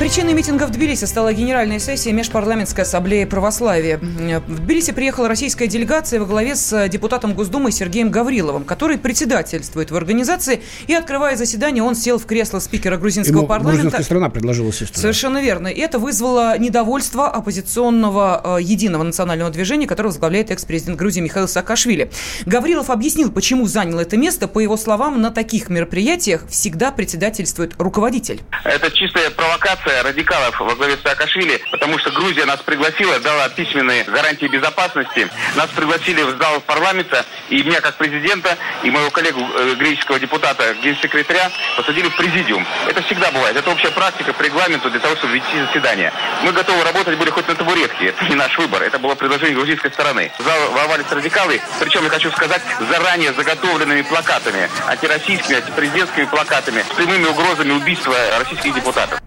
Причиной 0.00 0.34
митинга 0.34 0.66
в 0.66 0.70
Тбилиси 0.70 1.04
стала 1.04 1.32
генеральная 1.32 1.78
сессия 1.78 2.12
Межпарламентской 2.12 2.82
ассамблеи 2.82 3.24
православия. 3.24 3.98
В 3.98 4.60
Тбилиси 4.60 4.92
приехала 4.92 5.28
российская 5.28 5.68
делегация 5.68 6.18
во 6.18 6.26
главе 6.26 6.56
с 6.56 6.88
депутатом 6.88 7.32
Госдумы 7.32 7.70
Сергеем 7.70 8.10
Гавриловым, 8.10 8.64
который 8.64 8.98
председательствует 8.98 9.92
в 9.92 9.96
организации. 9.96 10.62
И, 10.88 10.94
открывая 10.94 11.36
заседание, 11.36 11.82
он 11.84 11.94
сел 11.94 12.18
в 12.18 12.26
кресло 12.26 12.58
спикера 12.58 12.96
грузинского 12.96 13.38
Ему 13.38 13.46
парламента. 13.46 14.02
страна 14.02 14.30
предложила 14.30 14.72
сесть. 14.72 14.96
Совершенно 14.96 15.40
верно. 15.40 15.68
И 15.68 15.78
это 15.78 16.00
вызвало 16.00 16.58
недовольство 16.58 17.28
оппозиционного 17.28 18.58
э, 18.58 18.62
единого 18.62 19.04
национального 19.04 19.50
движения, 19.50 19.86
которое 19.86 20.08
возглавляет 20.08 20.50
экс-президент 20.50 20.98
Грузии 20.98 21.20
Михаил 21.20 21.46
Саакашвили. 21.46 22.10
Гаврилов 22.46 22.90
объяснил, 22.90 23.30
почему 23.30 23.66
занял 23.68 24.00
это 24.00 24.16
место. 24.16 24.48
По 24.48 24.58
его 24.58 24.76
словам, 24.76 25.22
на 25.22 25.30
таких 25.30 25.70
мероприятиях 25.70 26.46
всегда 26.48 26.90
председательствует 26.90 27.74
руководитель. 27.78 28.42
Это 28.64 28.90
чистая 28.90 29.30
провокация 29.30 29.83
радикалов 30.02 30.58
во 30.60 30.74
главе 30.74 30.96
с 30.96 31.02
Саакашвили, 31.02 31.62
потому 31.70 31.98
что 31.98 32.10
Грузия 32.10 32.44
нас 32.44 32.60
пригласила, 32.60 33.18
дала 33.20 33.48
письменные 33.48 34.04
гарантии 34.04 34.46
безопасности. 34.46 35.28
Нас 35.56 35.68
пригласили 35.70 36.22
в 36.22 36.36
зал 36.38 36.60
парламента, 36.60 37.24
и 37.48 37.62
меня 37.62 37.80
как 37.80 37.96
президента, 37.96 38.56
и 38.82 38.90
моего 38.90 39.10
коллегу 39.10 39.40
э, 39.40 39.74
греческого 39.74 40.18
депутата, 40.18 40.74
генсекретаря, 40.82 41.50
посадили 41.76 42.08
в 42.08 42.16
президиум. 42.16 42.66
Это 42.88 43.02
всегда 43.02 43.30
бывает. 43.30 43.56
Это 43.56 43.70
общая 43.70 43.90
практика 43.90 44.32
по 44.32 44.42
регламенту 44.42 44.90
для 44.90 45.00
того, 45.00 45.16
чтобы 45.16 45.34
вести 45.34 45.58
заседание. 45.66 46.12
Мы 46.42 46.52
готовы 46.52 46.82
работать 46.84 47.18
были 47.18 47.30
хоть 47.30 47.48
на 47.48 47.54
табуретке. 47.54 48.06
Это 48.06 48.24
не 48.24 48.34
наш 48.34 48.56
выбор. 48.58 48.82
Это 48.82 48.98
было 48.98 49.14
предложение 49.14 49.56
грузинской 49.56 49.90
стороны. 49.90 50.30
В 50.38 50.42
зал 50.42 50.70
ворвались 50.72 51.10
радикалы, 51.10 51.60
причем, 51.80 52.04
я 52.04 52.10
хочу 52.10 52.30
сказать, 52.32 52.62
заранее 52.90 53.32
заготовленными 53.32 54.02
плакатами, 54.02 54.68
антироссийскими, 54.86 55.56
антипрезидентскими 55.56 56.24
плакатами, 56.24 56.82
с 56.82 56.94
прямыми 56.94 57.26
угрозами 57.26 57.72
убийства 57.72 58.14
российских 58.38 58.74
депутатов. 58.74 59.20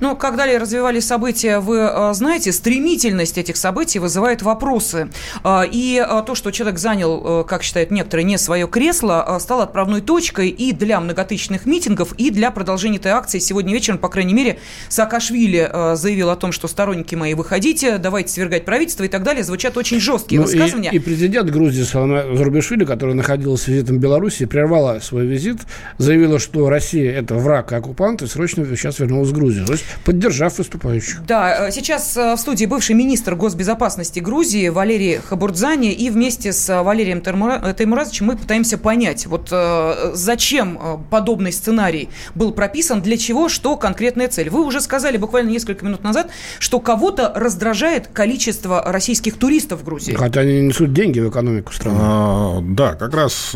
Но 0.00 0.10
ну, 0.10 0.16
как 0.16 0.36
далее 0.36 0.58
развивались 0.58 1.06
события, 1.06 1.60
вы 1.60 1.78
э, 1.78 2.14
знаете, 2.14 2.52
стремительность 2.52 3.38
этих 3.38 3.56
событий 3.56 3.98
вызывает 3.98 4.42
вопросы. 4.42 5.08
Э, 5.44 5.62
и 5.70 6.02
э, 6.04 6.22
то, 6.26 6.34
что 6.34 6.50
человек 6.50 6.78
занял, 6.78 7.44
как 7.44 7.62
считают 7.62 7.90
некоторые, 7.90 8.24
не 8.24 8.38
свое 8.38 8.66
кресло, 8.68 9.38
стало 9.40 9.64
отправной 9.64 10.00
точкой 10.00 10.48
и 10.48 10.72
для 10.72 11.00
многотысячных 11.00 11.66
митингов, 11.66 12.12
и 12.14 12.30
для 12.30 12.50
продолжения 12.50 12.96
этой 12.96 13.12
акции. 13.12 13.38
Сегодня 13.38 13.72
вечером, 13.72 13.98
по 13.98 14.08
крайней 14.08 14.34
мере, 14.34 14.58
Саакашвили 14.88 15.70
заявил 15.94 16.30
о 16.30 16.36
том, 16.36 16.52
что 16.52 16.68
сторонники 16.68 17.14
мои, 17.14 17.34
выходите, 17.34 17.98
давайте 17.98 18.32
свергать 18.32 18.64
правительство 18.64 19.04
и 19.04 19.08
так 19.08 19.22
далее. 19.22 19.44
Звучат 19.44 19.76
очень 19.76 20.00
жесткие 20.00 20.40
ну, 20.40 20.46
высказывания. 20.46 20.90
И, 20.92 20.96
и 20.96 20.98
президент 20.98 21.50
Грузии 21.50 21.82
Зарубишвили, 21.82 22.84
который 22.84 23.14
находился 23.14 23.64
с 23.64 23.68
визитом 23.68 23.96
в 23.96 24.00
Беларуси, 24.00 24.46
прервала 24.46 25.00
свой 25.00 25.26
визит, 25.26 25.58
заявила, 25.98 26.38
что 26.38 26.68
Россия– 26.68 27.12
это 27.18 27.34
враг 27.34 27.72
и 27.72 27.74
оккупант, 27.74 28.22
и 28.22 28.26
срочно 28.26 28.64
сейчас 28.64 28.98
вернулась 28.98 29.30
в 29.30 29.32
Грузию. 29.32 29.65
То 29.66 29.72
есть 29.72 29.84
поддержав 30.04 30.58
выступающих. 30.58 31.24
Да, 31.26 31.68
э, 31.68 31.72
сейчас 31.72 32.16
э, 32.16 32.34
в 32.34 32.38
студии 32.38 32.66
бывший 32.66 32.94
министр 32.94 33.34
госбезопасности 33.34 34.20
Грузии 34.20 34.68
Валерий 34.68 35.18
Хабурдзани, 35.18 35.92
и 35.92 36.10
вместе 36.10 36.52
с 36.52 36.68
э, 36.68 36.82
Валерием 36.82 37.20
Таймуразовичем 37.20 38.26
мы 38.26 38.36
пытаемся 38.36 38.78
понять, 38.78 39.26
вот 39.26 39.52
зачем 40.14 41.04
подобный 41.10 41.52
сценарий 41.52 42.08
был 42.34 42.52
прописан, 42.52 43.02
для 43.02 43.16
чего, 43.16 43.48
что 43.48 43.76
конкретная 43.76 44.28
цель. 44.28 44.50
Вы 44.50 44.64
уже 44.64 44.80
сказали 44.80 45.16
буквально 45.16 45.50
несколько 45.50 45.84
минут 45.84 46.02
назад, 46.02 46.30
что 46.58 46.80
кого-то 46.80 47.32
раздражает 47.34 48.08
количество 48.08 48.82
российских 48.84 49.36
туристов 49.36 49.80
в 49.80 49.84
Грузии. 49.84 50.12
Хотя 50.12 50.40
они 50.40 50.60
несут 50.60 50.92
деньги 50.92 51.20
в 51.20 51.30
экономику 51.30 51.72
страны. 51.72 51.98
А, 52.00 52.60
да, 52.62 52.94
как 52.94 53.14
раз 53.14 53.54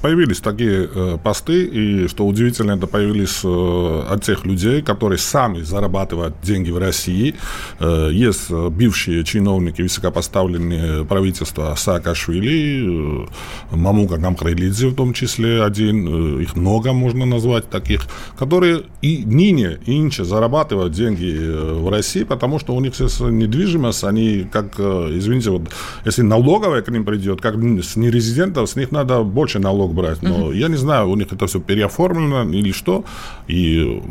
появились 0.00 0.40
такие 0.40 0.88
э, 0.92 1.18
посты, 1.22 1.64
и, 1.64 2.08
что 2.08 2.26
удивительно, 2.26 2.72
это 2.72 2.86
появились 2.86 3.40
э, 3.44 4.04
от 4.08 4.22
тех 4.22 4.44
людей, 4.44 4.82
которые 4.82 5.18
сами 5.18 5.62
зарабатывают 5.62 6.34
деньги 6.42 6.70
в 6.70 6.78
России. 6.78 7.34
Э, 7.80 8.10
есть 8.12 8.50
бывшие 8.50 9.24
чиновники, 9.24 9.82
высокопоставленные 9.82 11.04
правительства 11.04 11.74
Саакашвили, 11.76 13.24
э, 13.24 13.76
Мамука 13.76 14.16
Гамкрайлидзе 14.16 14.88
в 14.88 14.94
том 14.94 15.12
числе 15.12 15.62
один, 15.62 16.38
э, 16.38 16.42
их 16.42 16.56
много 16.56 16.92
можно 16.92 17.26
назвать 17.26 17.68
таких, 17.68 18.02
которые 18.38 18.82
и 19.02 19.24
ныне, 19.24 19.78
и 19.86 19.92
инче 19.92 20.24
зарабатывают 20.24 20.92
деньги 20.92 21.34
э, 21.36 21.72
в 21.74 21.88
России, 21.90 22.24
потому 22.24 22.58
что 22.58 22.74
у 22.74 22.80
них 22.80 22.94
сейчас 22.94 23.20
недвижимость, 23.20 24.04
они 24.04 24.46
как, 24.50 24.74
э, 24.78 25.10
извините, 25.12 25.50
вот 25.50 25.62
если 26.04 26.22
налоговая 26.22 26.82
к 26.82 26.88
ним 26.88 27.04
придет, 27.04 27.40
как 27.40 27.54
с 27.56 27.96
нерезидентов, 27.96 28.70
с 28.70 28.76
них 28.76 28.92
надо 28.92 29.22
больше 29.22 29.58
налогов 29.58 29.87
налог 29.88 29.94
брать. 29.94 30.22
Но 30.22 30.46
угу. 30.46 30.52
я 30.52 30.68
не 30.68 30.76
знаю, 30.76 31.08
у 31.10 31.16
них 31.16 31.32
это 31.32 31.46
все 31.46 31.60
переоформлено 31.60 32.42
или 32.50 32.72
что. 32.72 33.04
И 33.48 34.02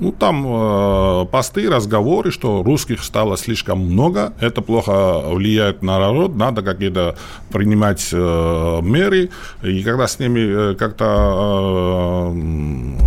ну, 0.00 0.12
там 0.12 0.44
э, 0.46 1.26
посты, 1.30 1.68
разговоры, 1.70 2.30
что 2.30 2.62
русских 2.62 3.04
стало 3.04 3.36
слишком 3.36 3.78
много, 3.78 4.32
это 4.40 4.62
плохо 4.62 5.22
влияет 5.30 5.82
на 5.82 5.98
народ, 5.98 6.36
надо 6.36 6.62
какие-то 6.62 7.16
принимать 7.50 8.08
э, 8.12 8.80
меры. 8.82 9.30
И 9.62 9.82
когда 9.82 10.06
с 10.06 10.18
ними 10.18 10.72
э, 10.72 10.74
как-то... 10.74 12.32
Э, 12.34 12.97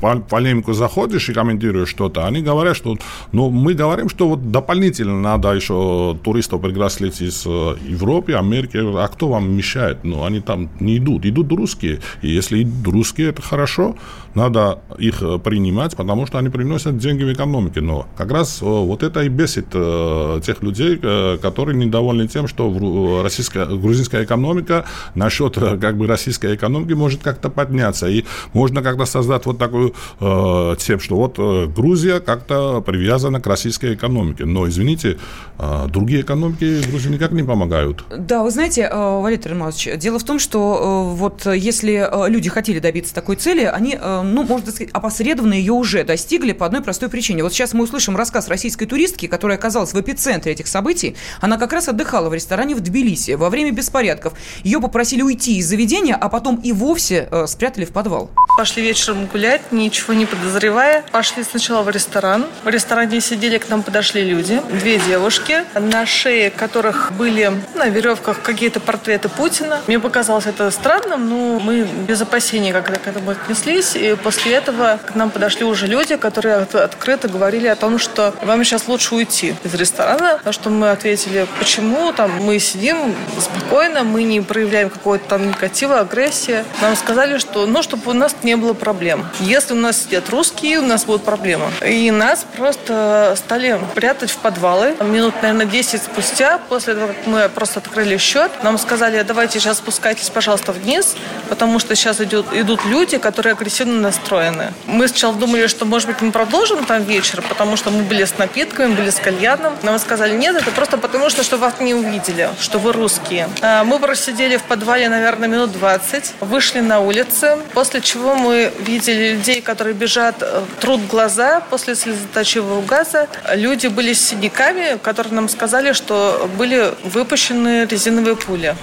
в 0.00 0.20
полемику 0.20 0.72
заходишь 0.72 1.28
и 1.28 1.32
комментируешь 1.32 1.88
что-то, 1.88 2.26
они 2.26 2.42
говорят, 2.42 2.76
что 2.76 2.96
ну, 3.32 3.50
мы 3.50 3.74
говорим, 3.74 4.08
что 4.08 4.28
вот 4.28 4.50
дополнительно 4.50 5.20
надо 5.20 5.52
еще 5.52 6.16
туристов 6.22 6.60
пригласить 6.60 7.20
из 7.20 7.44
э, 7.46 7.76
Европы, 7.86 8.32
Америки. 8.32 8.78
А 8.78 9.08
кто 9.08 9.28
вам 9.28 9.50
мешает? 9.50 10.04
Ну, 10.04 10.24
они 10.24 10.40
там 10.40 10.68
не 10.80 10.98
идут. 10.98 11.26
Идут 11.26 11.52
русские. 11.52 12.00
И 12.22 12.28
если 12.28 12.62
идут 12.62 12.94
русские, 12.94 13.28
это 13.28 13.42
хорошо. 13.42 13.96
Надо 14.34 14.80
их 14.98 15.22
э, 15.22 15.38
принимать, 15.38 15.96
потому 15.96 16.26
что 16.26 16.38
они 16.38 16.48
приносят 16.48 16.98
деньги 16.98 17.24
в 17.24 17.32
экономике. 17.32 17.80
Но 17.80 18.06
как 18.16 18.30
раз 18.30 18.60
вот 18.60 19.02
это 19.02 19.22
и 19.22 19.28
бесит 19.28 19.70
тех 19.70 20.62
людей, 20.62 20.96
которые 20.96 21.76
недовольны 21.76 22.28
тем, 22.28 22.48
что 22.48 23.22
российская, 23.22 23.66
грузинская 23.66 24.24
экономика 24.24 24.84
насчет 25.14 25.54
как 25.56 25.96
бы 25.96 26.06
российской 26.06 26.54
экономики 26.54 26.92
может 26.92 27.22
как-то 27.22 27.50
подняться. 27.50 28.08
И 28.08 28.24
можно 28.52 28.82
как-то 28.82 29.06
создать 29.06 29.46
вот 29.46 29.58
такую 29.58 29.85
э, 30.20 30.76
тем, 30.78 31.00
что 31.00 31.16
вот 31.16 31.38
э, 31.38 31.66
Грузия 31.66 32.20
как-то 32.20 32.80
привязана 32.80 33.40
к 33.40 33.46
российской 33.46 33.94
экономике. 33.94 34.44
Но, 34.44 34.68
извините, 34.68 35.18
э, 35.58 35.86
другие 35.88 36.22
экономики 36.22 36.88
Грузии 36.88 37.10
никак 37.10 37.32
не 37.32 37.42
помогают. 37.42 38.04
Да, 38.16 38.42
вы 38.42 38.50
знаете, 38.50 38.88
э, 38.90 39.20
Валерий 39.20 39.50
Романович, 39.50 39.98
дело 39.98 40.18
в 40.18 40.24
том, 40.24 40.38
что 40.38 41.12
э, 41.12 41.16
вот 41.16 41.46
если 41.46 42.08
э, 42.10 42.30
люди 42.30 42.48
хотели 42.48 42.78
добиться 42.78 43.14
такой 43.14 43.36
цели, 43.36 43.64
они, 43.64 43.98
э, 44.00 44.22
ну, 44.22 44.42
можно 44.44 44.70
сказать, 44.70 44.90
опосредованно 44.92 45.54
ее 45.54 45.72
уже 45.72 46.04
достигли 46.04 46.52
по 46.52 46.66
одной 46.66 46.82
простой 46.82 47.08
причине. 47.08 47.42
Вот 47.42 47.52
сейчас 47.52 47.74
мы 47.74 47.84
услышим 47.84 48.16
рассказ 48.16 48.48
российской 48.48 48.86
туристки, 48.86 49.26
которая 49.26 49.58
оказалась 49.58 49.92
в 49.92 50.00
эпицентре 50.00 50.52
этих 50.52 50.66
событий. 50.66 51.16
Она 51.40 51.58
как 51.58 51.72
раз 51.72 51.88
отдыхала 51.88 52.28
в 52.28 52.34
ресторане 52.34 52.74
в 52.74 52.80
Тбилиси 52.80 53.32
во 53.32 53.50
время 53.50 53.72
беспорядков. 53.72 54.34
Ее 54.62 54.80
попросили 54.80 55.22
уйти 55.22 55.58
из 55.58 55.68
заведения, 55.68 56.14
а 56.14 56.28
потом 56.28 56.56
и 56.56 56.72
вовсе 56.72 57.28
э, 57.30 57.46
спрятали 57.46 57.84
в 57.84 57.90
подвал. 57.90 58.30
Пошли 58.56 58.82
вечером 58.82 59.26
гулять, 59.26 59.70
ничего 59.70 60.14
не 60.14 60.24
подозревая. 60.24 61.04
Пошли 61.12 61.44
сначала 61.44 61.82
в 61.82 61.90
ресторан. 61.90 62.46
В 62.64 62.68
ресторане 62.68 63.20
сидели, 63.20 63.58
к 63.58 63.68
нам 63.68 63.82
подошли 63.82 64.24
люди. 64.24 64.62
Две 64.70 64.98
девушки, 64.98 65.64
на 65.74 66.06
шее 66.06 66.50
которых 66.50 67.12
были 67.12 67.52
на 67.74 67.90
веревках 67.90 68.40
какие-то 68.40 68.80
портреты 68.80 69.28
Путина. 69.28 69.82
Мне 69.86 70.00
показалось 70.00 70.46
это 70.46 70.70
странным, 70.70 71.28
но 71.28 71.60
мы 71.60 71.82
без 71.82 72.22
опасений 72.22 72.72
как-то 72.72 72.98
к 72.98 73.06
этому 73.06 73.32
отнеслись. 73.32 73.94
И 73.94 74.16
после 74.16 74.54
этого 74.54 74.98
к 75.04 75.14
нам 75.14 75.28
подошли 75.28 75.66
уже 75.66 75.86
люди, 75.86 76.16
которые 76.16 76.56
открыто 76.56 77.28
говорили 77.28 77.66
о 77.66 77.76
том, 77.76 77.98
что 77.98 78.34
вам 78.40 78.64
сейчас 78.64 78.88
лучше 78.88 79.16
уйти 79.16 79.54
из 79.64 79.74
ресторана. 79.74 80.40
На 80.46 80.52
что 80.52 80.70
мы 80.70 80.88
ответили, 80.88 81.46
почему 81.58 82.10
там 82.14 82.30
мы 82.42 82.58
сидим 82.58 83.14
спокойно, 83.38 84.02
мы 84.02 84.22
не 84.22 84.40
проявляем 84.40 84.88
какого-то 84.88 85.28
там 85.28 85.48
негатива, 85.48 86.00
агрессии. 86.00 86.64
Нам 86.80 86.96
сказали, 86.96 87.36
что 87.36 87.66
ну, 87.66 87.82
чтобы 87.82 88.12
у 88.12 88.14
нас 88.14 88.34
не 88.46 88.56
было 88.56 88.72
проблем. 88.72 89.26
Если 89.40 89.74
у 89.74 89.76
нас 89.76 90.04
сидят 90.04 90.30
русские, 90.30 90.78
у 90.78 90.86
нас 90.86 91.04
будут 91.04 91.24
проблемы. 91.24 91.66
И 91.84 92.10
нас 92.10 92.46
просто 92.56 93.34
стали 93.36 93.78
прятать 93.94 94.30
в 94.30 94.36
подвалы. 94.38 94.94
Минут, 95.00 95.34
наверное, 95.42 95.66
10 95.66 96.02
спустя, 96.02 96.58
после 96.68 96.94
того, 96.94 97.08
как 97.08 97.26
мы 97.26 97.48
просто 97.48 97.80
открыли 97.80 98.16
счет, 98.16 98.50
нам 98.62 98.78
сказали, 98.78 99.22
давайте 99.22 99.58
сейчас 99.58 99.78
спускайтесь, 99.78 100.30
пожалуйста, 100.30 100.72
вниз, 100.72 101.16
потому 101.48 101.80
что 101.80 101.96
сейчас 101.96 102.20
идут, 102.20 102.46
идут 102.52 102.84
люди, 102.84 103.18
которые 103.18 103.52
агрессивно 103.52 104.00
настроены. 104.00 104.72
Мы 104.86 105.08
сначала 105.08 105.34
думали, 105.34 105.66
что, 105.66 105.84
может 105.84 106.08
быть, 106.08 106.20
мы 106.20 106.30
продолжим 106.30 106.84
там 106.84 107.02
вечер, 107.02 107.42
потому 107.48 107.76
что 107.76 107.90
мы 107.90 108.04
были 108.04 108.24
с 108.24 108.38
напитками, 108.38 108.94
были 108.94 109.10
с 109.10 109.16
кальяном. 109.16 109.74
Нам 109.82 109.98
сказали, 109.98 110.36
нет, 110.36 110.54
это 110.54 110.70
просто 110.70 110.98
потому, 110.98 111.30
что, 111.30 111.42
что 111.42 111.56
вас 111.56 111.80
не 111.80 111.94
увидели, 111.94 112.48
что 112.60 112.78
вы 112.78 112.92
русские. 112.92 113.48
А, 113.60 113.82
мы 113.82 113.98
просидели 113.98 114.56
в 114.56 114.62
подвале, 114.62 115.08
наверное, 115.08 115.48
минут 115.48 115.72
20, 115.72 116.34
вышли 116.40 116.78
на 116.80 117.00
улицы, 117.00 117.58
после 117.74 118.00
чего 118.00 118.35
мы 118.36 118.72
видели 118.78 119.34
людей, 119.34 119.60
которые 119.62 119.94
бежат, 119.94 120.36
э, 120.40 120.62
трут 120.80 121.06
глаза 121.06 121.60
после 121.60 121.94
слезоточивого 121.94 122.82
газа. 122.82 123.28
Люди 123.54 123.88
были 123.88 124.12
с 124.12 124.28
синяками, 124.28 124.98
которые 124.98 125.34
нам 125.34 125.48
сказали, 125.48 125.92
что 125.92 126.48
были 126.58 126.94
выпущены 127.04 127.86
резиновые 127.86 128.36
пули. 128.36 128.74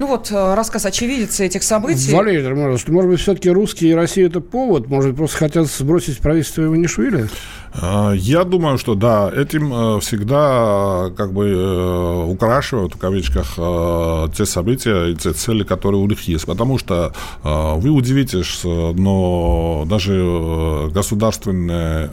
Ну 0.00 0.06
вот, 0.06 0.30
э, 0.30 0.54
рассказ 0.54 0.86
очевидца 0.86 1.44
этих 1.44 1.62
событий. 1.62 2.14
Валерий 2.14 2.48
Романович, 2.48 2.88
может 2.88 3.10
быть, 3.10 3.20
все-таки 3.20 3.50
русские 3.50 3.90
и 3.90 3.94
Россия 3.94 4.28
это 4.28 4.40
повод? 4.40 4.88
Может 4.88 5.10
быть, 5.10 5.18
просто 5.18 5.36
хотят 5.36 5.66
сбросить 5.66 6.20
правительство 6.20 6.62
Иванишвили? 6.62 7.28
А, 7.74 8.12
я 8.12 8.44
думаю, 8.44 8.78
что 8.78 8.94
да, 8.94 9.30
этим 9.30 9.70
э, 9.72 10.00
всегда 10.00 11.08
э, 11.08 11.10
как 11.14 11.34
бы 11.34 12.24
украшивают 12.30 12.94
в 12.94 12.98
кавычках 12.98 13.56
те 14.34 14.46
события 14.46 15.08
и 15.10 15.16
те 15.16 15.34
цели, 15.34 15.64
которые 15.64 16.00
у 16.00 16.06
них 16.06 16.22
есть. 16.22 16.46
Потому 16.46 16.78
что 16.78 17.12
вы 17.42 17.90
удивитесь, 17.90 18.60
но 18.64 19.84
даже 19.86 20.90
государственное 20.94 22.10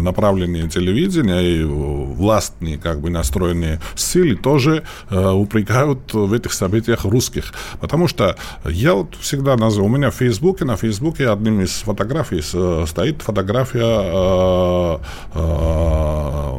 направление 0.00 0.68
телевидения 0.68 1.40
и 1.40 1.62
властные 1.62 2.78
как 2.78 3.00
бы 3.00 3.10
настроенные 3.10 3.80
силы 3.94 4.34
тоже 4.34 4.82
упрекают 5.10 6.12
в 6.12 6.32
этих 6.32 6.52
событиях 6.52 7.04
русских. 7.04 7.27
Потому 7.80 8.08
что 8.08 8.36
я 8.64 8.94
вот 8.94 9.14
всегда 9.20 9.56
называю, 9.56 9.92
у 9.92 9.96
меня 9.96 10.10
в 10.10 10.14
Фейсбуке, 10.14 10.64
на 10.64 10.76
Фейсбуке 10.76 11.30
одним 11.30 11.60
из 11.60 11.70
фотографий 11.82 12.42
стоит 12.42 13.22
фотография 13.22 14.98
Э, 15.34 16.58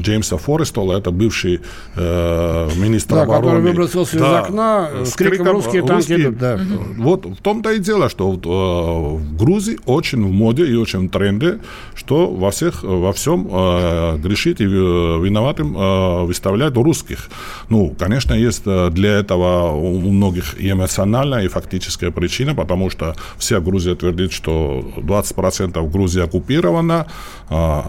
Джеймса 0.00 0.36
Форестола, 0.36 0.98
это 0.98 1.10
бывший 1.10 1.60
э, 1.96 2.68
министр 2.76 3.16
да, 3.16 3.22
обороны. 3.22 3.46
который 3.46 3.62
выбросился 3.62 4.18
да, 4.18 4.40
из 4.40 4.44
окна 4.44 4.90
с 5.04 5.12
криком 5.14 5.48
«Русские 5.48 5.82
танки 5.82 6.12
идут». 6.12 6.38
Да. 6.38 6.60
Вот 6.96 7.26
в 7.26 7.36
том-то 7.36 7.72
и 7.72 7.78
дело, 7.78 8.08
что 8.08 8.30
вот, 8.30 8.46
э, 8.46 8.48
в 8.48 9.36
Грузии 9.36 9.78
очень 9.86 10.24
в 10.24 10.30
моде 10.30 10.66
и 10.66 10.74
очень 10.74 11.08
в 11.08 11.10
тренде, 11.10 11.58
что 11.94 12.28
во, 12.28 12.50
всех, 12.50 12.82
во 12.82 13.12
всем 13.12 13.48
э, 13.50 14.16
грешить 14.18 14.60
и 14.60 14.64
виноватым 14.64 15.76
э, 15.76 16.24
выставлять 16.24 16.76
русских. 16.76 17.28
Ну, 17.68 17.94
конечно, 17.98 18.34
есть 18.34 18.62
э, 18.66 18.90
для 18.90 19.18
этого 19.18 19.72
у 20.10 20.12
многих 20.12 20.60
и 20.60 20.70
эмоциональная, 20.70 21.44
и 21.44 21.48
фактическая 21.48 22.10
причина, 22.10 22.54
потому 22.54 22.90
что 22.90 23.14
вся 23.38 23.60
Грузия 23.60 23.94
твердит, 23.94 24.32
что 24.32 24.84
20% 24.96 25.90
Грузии 25.90 26.22
оккупирована, 26.22 27.06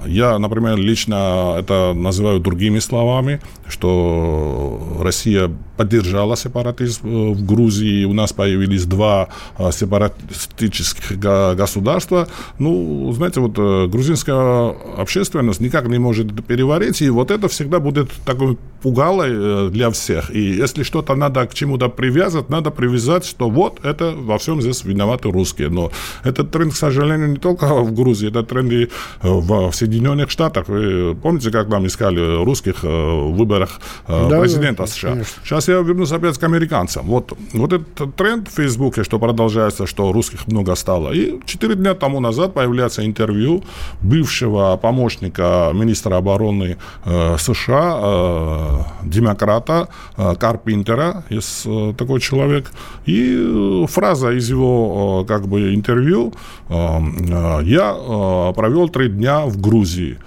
я, 0.06 0.40
например, 0.40 0.78
лично 0.78 1.56
это 1.60 1.94
называю 1.94 2.40
другими 2.40 2.80
словами, 2.80 3.42
что 3.68 4.98
Россия 5.02 5.52
поддержала 5.82 6.38
сепаратизм 6.38 7.08
э, 7.08 7.32
в 7.34 7.46
Грузии, 7.46 8.06
у 8.06 8.14
нас 8.14 8.34
появились 8.34 8.86
два 8.86 9.30
а, 9.58 9.72
сепаратистических 9.72 11.18
государства. 11.20 12.28
Ну, 12.60 13.12
знаете, 13.14 13.40
вот 13.40 13.58
э, 13.58 13.88
грузинская 13.88 14.76
общественность 14.98 15.60
никак 15.60 15.88
не 15.88 15.98
может 15.98 16.46
переварить, 16.46 17.02
и 17.02 17.10
вот 17.10 17.32
это 17.32 17.48
всегда 17.48 17.80
будет 17.80 18.12
такой 18.26 18.58
пугалой 18.82 19.30
э, 19.32 19.70
для 19.72 19.90
всех. 19.90 20.32
И 20.36 20.62
если 20.62 20.84
что-то 20.84 21.16
надо 21.16 21.46
к 21.46 21.54
чему-то 21.54 21.90
привязать, 21.90 22.50
надо 22.50 22.72
привязать, 22.72 23.26
что 23.26 23.50
вот 23.50 23.80
это 23.86 24.14
во 24.16 24.38
всем 24.38 24.62
здесь 24.62 24.84
виноваты 24.84 25.32
русские. 25.32 25.70
Но 25.70 25.92
этот 26.24 26.52
тренд, 26.52 26.74
к 26.74 26.76
сожалению, 26.76 27.30
не 27.30 27.38
только 27.38 27.66
в 27.84 27.94
Грузии, 27.94 28.30
это 28.30 28.44
тренд 28.44 28.72
и 28.72 28.90
в 29.22 29.72
Соединенных 29.74 30.30
Штатах. 30.32 30.68
Вы 30.68 31.16
помните, 31.16 31.52
как 31.52 31.70
нам 31.70 31.86
искали 31.86 32.44
русских 32.44 32.84
в 32.84 33.32
выборах 33.38 33.80
да, 34.08 34.40
президента 34.40 34.86
США? 34.86 35.12
Конечно. 35.12 35.34
Сейчас 35.44 35.68
я 35.68 35.76
вернусь 35.82 36.12
опять 36.12 36.38
к 36.38 36.44
американцам. 36.44 37.06
Вот, 37.06 37.34
вот 37.54 37.74
этот 37.74 38.16
тренд 38.16 38.48
в 38.48 38.56
Фейсбуке, 38.56 39.04
что 39.04 39.20
продолжается, 39.20 39.86
что 39.88 40.12
русских 40.12 40.48
много 40.48 40.76
стало. 40.76 41.14
И 41.14 41.40
четыре 41.46 41.76
дня 41.76 41.94
тому 41.94 42.20
назад 42.20 42.54
появляется 42.54 43.06
интервью 43.06 43.64
бывшего 44.02 44.78
помощника 44.78 45.72
министра 45.74 46.18
обороны 46.18 46.78
э, 47.06 47.38
США, 47.38 48.00
э, 48.02 48.71
демократа 49.04 49.88
э, 50.18 50.36
Карпинтера, 50.36 51.24
есть 51.30 51.64
э, 51.66 51.94
такой 51.98 52.20
человек. 52.20 52.72
И 53.06 53.36
э, 53.38 53.88
фраза 53.88 54.32
из 54.32 54.50
его 54.50 55.26
как 55.28 55.48
бы 55.48 55.74
интервью 55.76 56.34
«Я 56.70 58.54
провел 58.56 58.90
три 58.90 59.10
дня 59.10 59.46
в 59.46 59.60
Грузии». 59.60 60.18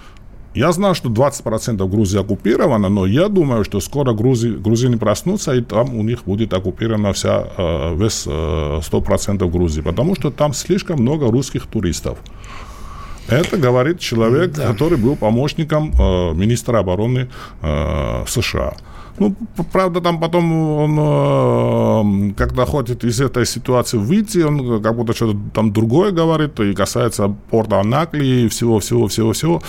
Я 0.54 0.70
знаю, 0.72 0.94
что 0.94 1.08
20% 1.08 1.88
Грузии 1.88 2.20
оккупировано, 2.20 2.88
но 2.88 3.06
я 3.06 3.28
думаю, 3.28 3.64
что 3.64 3.80
скоро 3.80 4.12
Грузии, 4.12 4.50
грузины 4.50 4.98
проснутся, 4.98 5.52
и 5.52 5.60
там 5.60 5.94
у 5.94 6.02
них 6.04 6.24
будет 6.24 6.52
оккупирована 6.54 7.12
вся, 7.12 7.48
весь 7.96 8.26
100% 8.26 9.44
э, 9.44 9.50
Грузии, 9.50 9.80
потому 9.80 10.14
что 10.14 10.30
там 10.30 10.52
слишком 10.52 11.00
много 11.00 11.28
русских 11.30 11.66
туристов. 11.66 12.18
Это 13.28 13.56
говорит 13.56 14.00
человек, 14.00 14.52
да. 14.52 14.72
который 14.72 14.98
был 14.98 15.16
помощником 15.16 15.92
э, 15.92 16.34
министра 16.34 16.78
обороны 16.78 17.28
э, 17.62 18.24
США. 18.26 18.74
Ну, 19.18 19.34
правда, 19.72 20.00
там 20.00 20.18
потом 20.18 20.52
он, 20.52 20.98
э, 20.98 22.34
когда 22.36 22.64
хочет 22.66 23.04
из 23.04 23.20
этой 23.20 23.46
ситуации 23.46 23.96
выйти, 23.96 24.38
он 24.38 24.82
как 24.82 24.96
будто 24.96 25.12
что-то 25.12 25.38
там 25.54 25.72
другое 25.72 26.10
говорит, 26.10 26.58
и 26.60 26.74
касается 26.74 27.28
порта 27.50 27.80
Анакли 27.80 28.24
и 28.24 28.48
всего-всего-всего-всего. 28.48 29.62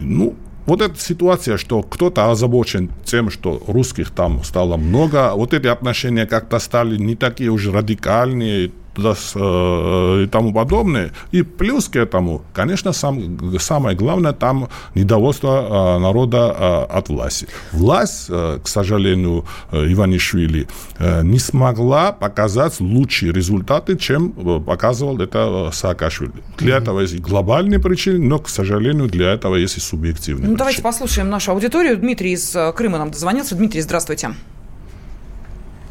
Ну, 0.00 0.34
вот 0.66 0.82
эта 0.82 1.00
ситуация, 1.00 1.56
что 1.56 1.82
кто-то 1.82 2.30
озабочен 2.30 2.90
тем, 3.04 3.30
что 3.30 3.62
русских 3.68 4.10
там 4.10 4.44
стало 4.44 4.76
много, 4.76 5.32
вот 5.34 5.54
эти 5.54 5.66
отношения 5.66 6.26
как-то 6.26 6.58
стали 6.58 6.98
не 6.98 7.14
такие 7.14 7.50
уже 7.50 7.72
радикальные, 7.72 8.72
и 8.96 10.28
тому 10.30 10.52
подобное. 10.52 11.12
И 11.30 11.42
плюс 11.42 11.88
к 11.88 11.96
этому, 11.96 12.42
конечно, 12.52 12.92
сам, 12.92 13.58
самое 13.58 13.96
главное, 13.96 14.32
там 14.32 14.68
недовольство 14.94 15.98
народа 16.00 16.84
от 16.84 17.08
власти. 17.08 17.46
Власть, 17.72 18.26
к 18.26 18.62
сожалению, 18.64 19.44
Иванишвили 19.72 20.66
не 20.98 21.38
смогла 21.38 22.12
показать 22.12 22.80
лучшие 22.80 23.32
результаты, 23.32 23.96
чем 23.96 24.32
показывал 24.62 25.20
это 25.20 25.70
Саакашвили. 25.72 26.32
Для 26.58 26.78
этого 26.78 27.00
есть 27.00 27.20
глобальные 27.20 27.78
причины, 27.78 28.18
но, 28.18 28.38
к 28.38 28.48
сожалению, 28.48 29.08
для 29.08 29.32
этого 29.32 29.56
есть 29.56 29.76
и 29.76 29.80
субъективные 29.80 30.48
ну, 30.48 30.54
причины. 30.54 30.58
Давайте 30.58 30.82
послушаем 30.82 31.30
нашу 31.30 31.52
аудиторию. 31.52 31.96
Дмитрий 31.96 32.32
из 32.32 32.56
Крыма 32.74 32.98
нам 32.98 33.10
дозвонился. 33.10 33.54
Дмитрий, 33.54 33.80
здравствуйте. 33.80 34.30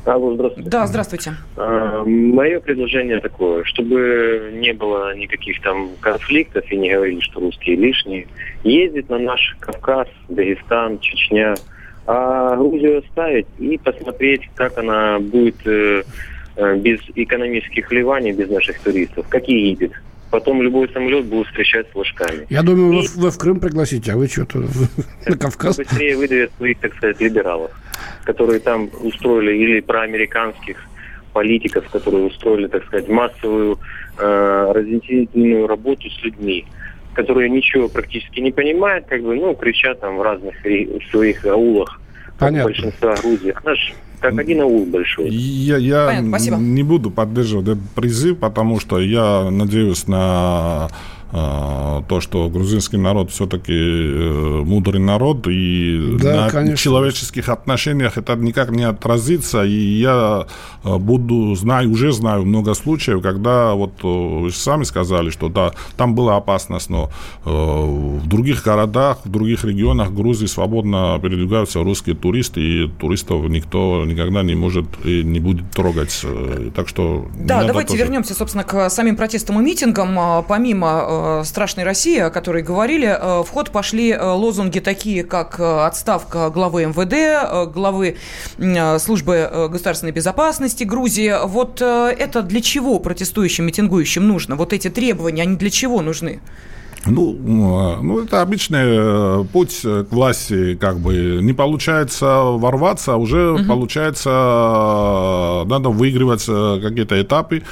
Алло, 0.08 0.34
здравствуйте. 0.36 0.70
Да, 0.70 0.88
здравствуйте. 0.88 1.34
А, 1.58 2.04
мое 2.06 2.62
предложение 2.62 3.20
такое, 3.20 3.66
чтобы 3.66 4.52
не 4.54 4.72
было 4.72 5.14
никаких 5.14 5.62
там 5.62 5.90
конфликтов 6.00 6.64
и 6.72 6.78
не 6.78 6.94
говорили, 6.94 7.20
что 7.20 7.42
русские 7.42 7.76
лишние, 7.76 8.26
ездить 8.64 9.10
на 9.10 9.20
наш 9.20 9.58
Кавказ, 9.60 10.08
Дагестан, 10.30 11.00
Чечня, 11.00 11.56
а 12.06 12.56
Грузию 12.56 13.00
оставить 13.00 13.48
и 13.60 13.78
посмотреть, 13.78 14.50
как 14.56 14.78
она 14.78 15.20
будет 15.20 15.58
э, 15.68 16.04
э, 16.56 16.78
без 16.78 17.02
экономических 17.14 17.90
вливаний, 17.90 18.32
без 18.32 18.50
наших 18.50 18.80
туристов, 18.80 19.26
как 19.28 19.46
Египет. 19.50 19.92
Потом 20.30 20.62
любой 20.62 20.90
самолет 20.90 21.26
будет 21.26 21.48
встречать 21.48 21.88
с 21.88 21.92
флажками. 21.92 22.46
Я 22.50 22.62
думаю, 22.62 23.02
и... 23.02 23.08
вы, 23.08 23.22
вы 23.24 23.32
в 23.32 23.38
Крым 23.38 23.60
пригласите, 23.60 24.12
а 24.12 24.18
вы 24.18 24.28
что-то 24.28 24.60
на 25.26 25.38
Кавказ. 25.38 25.78
Быстрее 25.78 26.18
выдавят 26.18 26.52
своих, 26.58 26.80
так 26.80 26.96
сказать, 26.96 27.20
либералов, 27.22 27.72
которые 28.26 28.60
там 28.60 28.90
устроили, 29.02 29.56
или 29.58 29.80
проамериканских 29.80 30.78
политиков, 31.34 31.88
которые 31.90 32.26
устроили, 32.26 32.68
так 32.68 32.84
сказать, 32.86 33.08
массовую 33.08 33.80
э, 34.18 34.72
разъяснительную 34.74 35.68
работу 35.68 36.10
с 36.10 36.24
людьми, 36.24 36.66
которые 37.14 37.50
ничего 37.50 37.88
практически 37.88 38.40
не 38.40 38.52
понимают, 38.52 39.06
как 39.08 39.22
бы, 39.22 39.36
ну, 39.36 39.56
кричат 39.56 40.02
там 40.02 40.18
в 40.18 40.22
разных 40.22 40.56
своих 41.12 41.46
аулах. 41.46 42.02
Понятно. 42.38 42.72
Большинства 42.72 43.16
Грузии. 43.16 43.54
Она 43.64 43.76
же 43.76 43.94
как 44.20 44.38
один 44.38 44.62
аул 44.62 44.86
большой. 44.86 45.30
Я, 45.30 45.78
я 45.78 46.08
Понятно, 46.08 46.56
не 46.56 46.84
буду 46.84 47.12
поддерживать 47.12 47.68
этот 47.68 47.90
призыв, 47.92 48.40
потому 48.40 48.80
что 48.80 49.00
я 49.00 49.50
надеюсь 49.52 50.08
на 50.08 50.90
то, 51.32 52.20
что 52.22 52.50
грузинский 52.50 52.98
народ 52.98 53.32
все-таки 53.32 53.74
э, 53.74 54.62
мудрый 54.66 55.02
народ, 55.02 55.46
и 55.48 56.18
да, 56.22 56.46
на 56.46 56.50
конечно. 56.50 56.78
человеческих 56.78 57.50
отношениях 57.50 58.18
это 58.18 58.36
никак 58.36 58.72
не 58.72 58.84
отразится. 58.84 59.64
И 59.64 60.00
я 60.00 60.48
э, 60.84 60.98
буду, 60.98 61.54
знаю, 61.56 61.92
уже 61.92 62.14
знаю 62.14 62.46
много 62.46 62.74
случаев, 62.74 63.22
когда 63.22 63.74
вот 63.74 63.92
э, 64.04 64.08
вы 64.08 64.52
сами 64.52 64.84
сказали, 64.84 65.30
что 65.30 65.50
да, 65.50 65.74
там 65.98 66.16
была 66.16 66.38
опасность, 66.38 66.90
но 66.90 67.10
в 67.44 68.28
других 68.28 68.64
городах, 68.64 69.20
в 69.24 69.30
других 69.30 69.64
регионах 69.66 70.12
Грузии 70.12 70.46
свободно 70.46 71.20
передвигаются 71.22 71.84
русские 71.84 72.16
туристы, 72.16 72.62
и 72.62 72.88
туристов 72.88 73.50
никто 73.50 74.06
никогда 74.06 74.44
не 74.44 74.56
может 74.56 74.86
и 75.04 75.24
не 75.24 75.40
будет 75.40 75.72
трогать. 75.72 76.26
Так 76.76 76.88
что... 76.88 77.28
Да, 77.38 77.64
давайте 77.64 77.92
тоже... 77.92 78.04
вернемся, 78.04 78.34
собственно, 78.34 78.64
к 78.64 78.90
самим 78.90 79.16
протестам 79.16 79.60
и 79.60 79.64
митингам. 79.64 80.18
А, 80.18 80.42
помимо 80.42 81.17
Э, 81.18 81.44
страшной 81.44 81.86
России, 81.86 82.20
о 82.20 82.30
которой 82.30 82.64
говорили, 82.64 83.08
э, 83.08 83.44
в 83.44 83.50
ход 83.50 83.72
пошли 83.72 84.12
э, 84.12 84.24
лозунги 84.24 84.80
такие, 84.80 85.24
как 85.24 85.60
отставка 85.60 86.50
главы 86.50 86.86
МВД, 86.86 87.74
главы 87.74 88.18
службы 89.00 89.68
государственной 89.72 90.12
безопасности 90.12 90.84
Грузии. 90.84 91.34
Вот 91.46 91.82
это 91.82 92.42
для 92.42 92.62
чего 92.62 93.00
протестующим, 93.00 93.66
митингующим 93.66 94.28
нужно? 94.28 94.56
Вот 94.56 94.74
эти 94.74 94.90
требования, 94.90 95.44
они 95.44 95.56
для 95.56 95.70
чего 95.70 96.02
нужны? 96.02 96.40
Ну, 97.06 97.34
ну, 97.34 98.20
это 98.20 98.42
обычный 98.42 99.46
путь 99.46 99.82
к 99.82 100.08
власти, 100.12 100.76
как 100.76 101.00
бы 101.00 101.40
не 101.42 101.54
получается 101.54 102.26
ворваться, 102.42 103.14
а 103.14 103.18
уже 103.18 103.54
угу. 103.54 103.64
получается 103.66 104.30
надо 105.66 105.90
выигрывать 105.90 106.46
какие-то 106.46 107.22
этапы, 107.22 107.64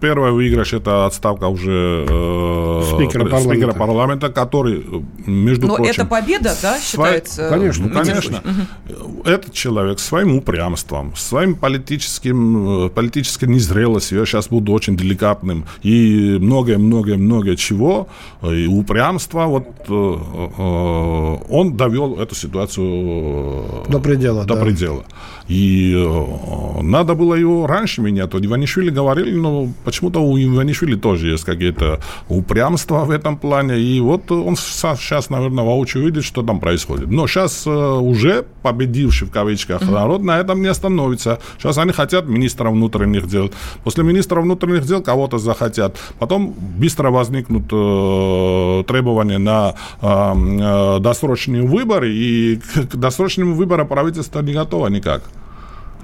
Первый 0.00 0.32
выигрыш 0.32 0.72
это 0.72 1.06
отставка 1.06 1.44
уже 1.48 2.06
э, 2.08 2.82
спикера, 2.86 3.24
парламента. 3.24 3.50
спикера 3.50 3.72
парламента, 3.72 4.28
который, 4.30 4.84
между 5.26 5.66
Но 5.66 5.76
прочим... 5.76 5.92
это 5.92 6.04
победа, 6.06 6.56
да, 6.62 6.78
считается? 6.80 7.34
Свой, 7.34 7.50
конечно, 7.50 7.86
ну, 7.86 7.94
конечно. 7.94 8.42
Угу. 8.44 9.22
Этот 9.28 9.52
человек 9.52 9.98
своим 9.98 10.36
упрямством, 10.36 11.14
своим 11.16 11.54
политическим, 11.54 12.86
э, 12.86 12.88
политической 12.88 13.44
незрелостью, 13.46 14.20
я 14.20 14.26
сейчас 14.26 14.48
буду 14.48 14.72
очень 14.72 14.96
деликатным, 14.96 15.66
и 15.82 16.38
многое-многое-многое 16.40 17.56
чего, 17.56 18.08
и 18.42 18.66
упрямство, 18.66 19.44
вот 19.46 19.66
э, 19.88 20.16
э, 20.58 21.36
он 21.50 21.76
довел 21.76 22.18
эту 22.18 22.34
ситуацию 22.34 23.84
до 23.88 23.98
предела. 24.00 24.44
До 24.44 24.54
да. 24.54 24.62
предела. 24.62 25.04
И 25.48 25.94
э, 25.94 26.82
надо 26.82 27.14
было 27.14 27.34
его 27.34 27.66
раньше 27.66 28.00
менять. 28.00 28.32
Вот 28.32 28.44
Иванишвили 28.44 28.90
говорили, 28.90 29.34
но 29.34 29.68
почему-то 29.90 30.20
у 30.20 30.38
Иванишвили 30.38 30.94
тоже 30.94 31.30
есть 31.30 31.44
какие-то 31.44 31.98
упрямства 32.28 33.04
в 33.04 33.10
этом 33.10 33.36
плане. 33.36 33.78
И 33.78 34.00
вот 34.00 34.30
он 34.30 34.56
сейчас, 34.56 35.30
наверное, 35.30 35.64
воочию 35.64 36.04
видит, 36.04 36.24
что 36.24 36.42
там 36.42 36.60
происходит. 36.60 37.10
Но 37.10 37.26
сейчас 37.26 37.66
э, 37.66 37.70
уже 37.70 38.44
победивший, 38.62 39.26
в 39.26 39.32
кавычках, 39.32 39.82
mm-hmm. 39.82 39.92
народ 39.92 40.22
на 40.22 40.38
этом 40.38 40.62
не 40.62 40.68
остановится. 40.68 41.40
Сейчас 41.58 41.78
они 41.78 41.92
хотят 41.92 42.26
министра 42.26 42.70
внутренних 42.70 43.26
дел. 43.26 43.50
После 43.82 44.04
министра 44.04 44.40
внутренних 44.40 44.86
дел 44.86 45.02
кого-то 45.02 45.38
захотят. 45.38 45.96
Потом 46.20 46.54
быстро 46.78 47.10
возникнут 47.10 47.64
э, 47.72 48.84
требования 48.86 49.38
на 49.38 49.74
э, 50.00 50.06
э, 50.06 51.00
досрочные 51.00 51.62
выборы. 51.62 52.12
И 52.12 52.60
к 52.92 52.96
досрочным 52.96 53.54
выборам 53.54 53.88
правительство 53.88 54.40
не 54.40 54.52
готово 54.52 54.86
никак. 54.86 55.22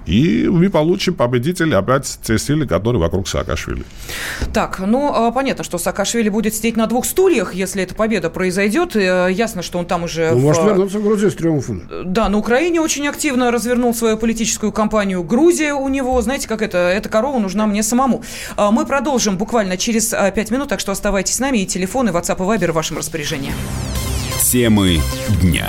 И 0.06 0.48
мы 0.48 0.70
получим 0.70 1.14
победителя 1.14 1.78
опять 1.78 2.18
те 2.22 2.38
силы, 2.38 2.66
которые 2.66 3.00
вокруг 3.00 3.28
Саакашвили. 3.28 3.84
Так, 4.52 4.78
ну, 4.78 5.12
а, 5.12 5.32
понятно, 5.32 5.64
что 5.64 5.78
Саакашвили 5.78 6.28
будет 6.28 6.54
сидеть 6.54 6.76
на 6.76 6.86
двух 6.86 7.04
стульях, 7.04 7.54
если 7.54 7.82
эта 7.82 7.94
победа 7.94 8.30
произойдет. 8.30 8.94
Э, 8.94 9.28
ясно, 9.30 9.62
что 9.62 9.78
он 9.78 9.86
там 9.86 10.04
уже... 10.04 10.30
Ну, 10.30 10.38
в... 10.38 10.42
может 10.42 10.62
вернуться 10.64 10.98
в 10.98 11.02
Грузию 11.02 11.30
с 11.30 11.34
триумфом. 11.34 11.82
Да, 12.04 12.28
на 12.28 12.38
Украине 12.38 12.80
очень 12.80 13.08
активно 13.08 13.50
развернул 13.50 13.94
свою 13.94 14.16
политическую 14.16 14.70
кампанию. 14.72 15.22
Грузия 15.24 15.74
у 15.74 15.88
него, 15.88 16.20
знаете, 16.22 16.46
как 16.46 16.62
это, 16.62 16.78
эта 16.78 17.08
корова 17.08 17.38
нужна 17.38 17.66
мне 17.66 17.82
самому. 17.82 18.22
А, 18.56 18.70
мы 18.70 18.86
продолжим 18.86 19.36
буквально 19.36 19.76
через 19.76 20.12
а, 20.12 20.30
пять 20.30 20.50
минут, 20.50 20.68
так 20.68 20.78
что 20.78 20.92
оставайтесь 20.92 21.34
с 21.34 21.40
нами, 21.40 21.58
и 21.58 21.66
телефоны 21.66 22.10
WhatsApp 22.10 22.36
и 22.36 22.58
Viber 22.58 22.70
в 22.70 22.74
вашем 22.74 22.98
распоряжении. 22.98 23.52
Темы 24.40 25.00
дня. 25.42 25.68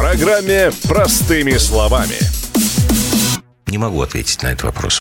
программе 0.00 0.72
«Простыми 0.88 1.58
словами». 1.58 2.16
Не 3.66 3.76
могу 3.76 4.00
ответить 4.00 4.42
на 4.42 4.48
этот 4.48 4.62
вопрос. 4.64 4.98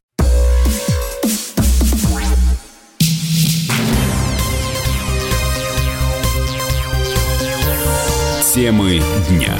Темы 8.53 9.01
дня 9.29 9.57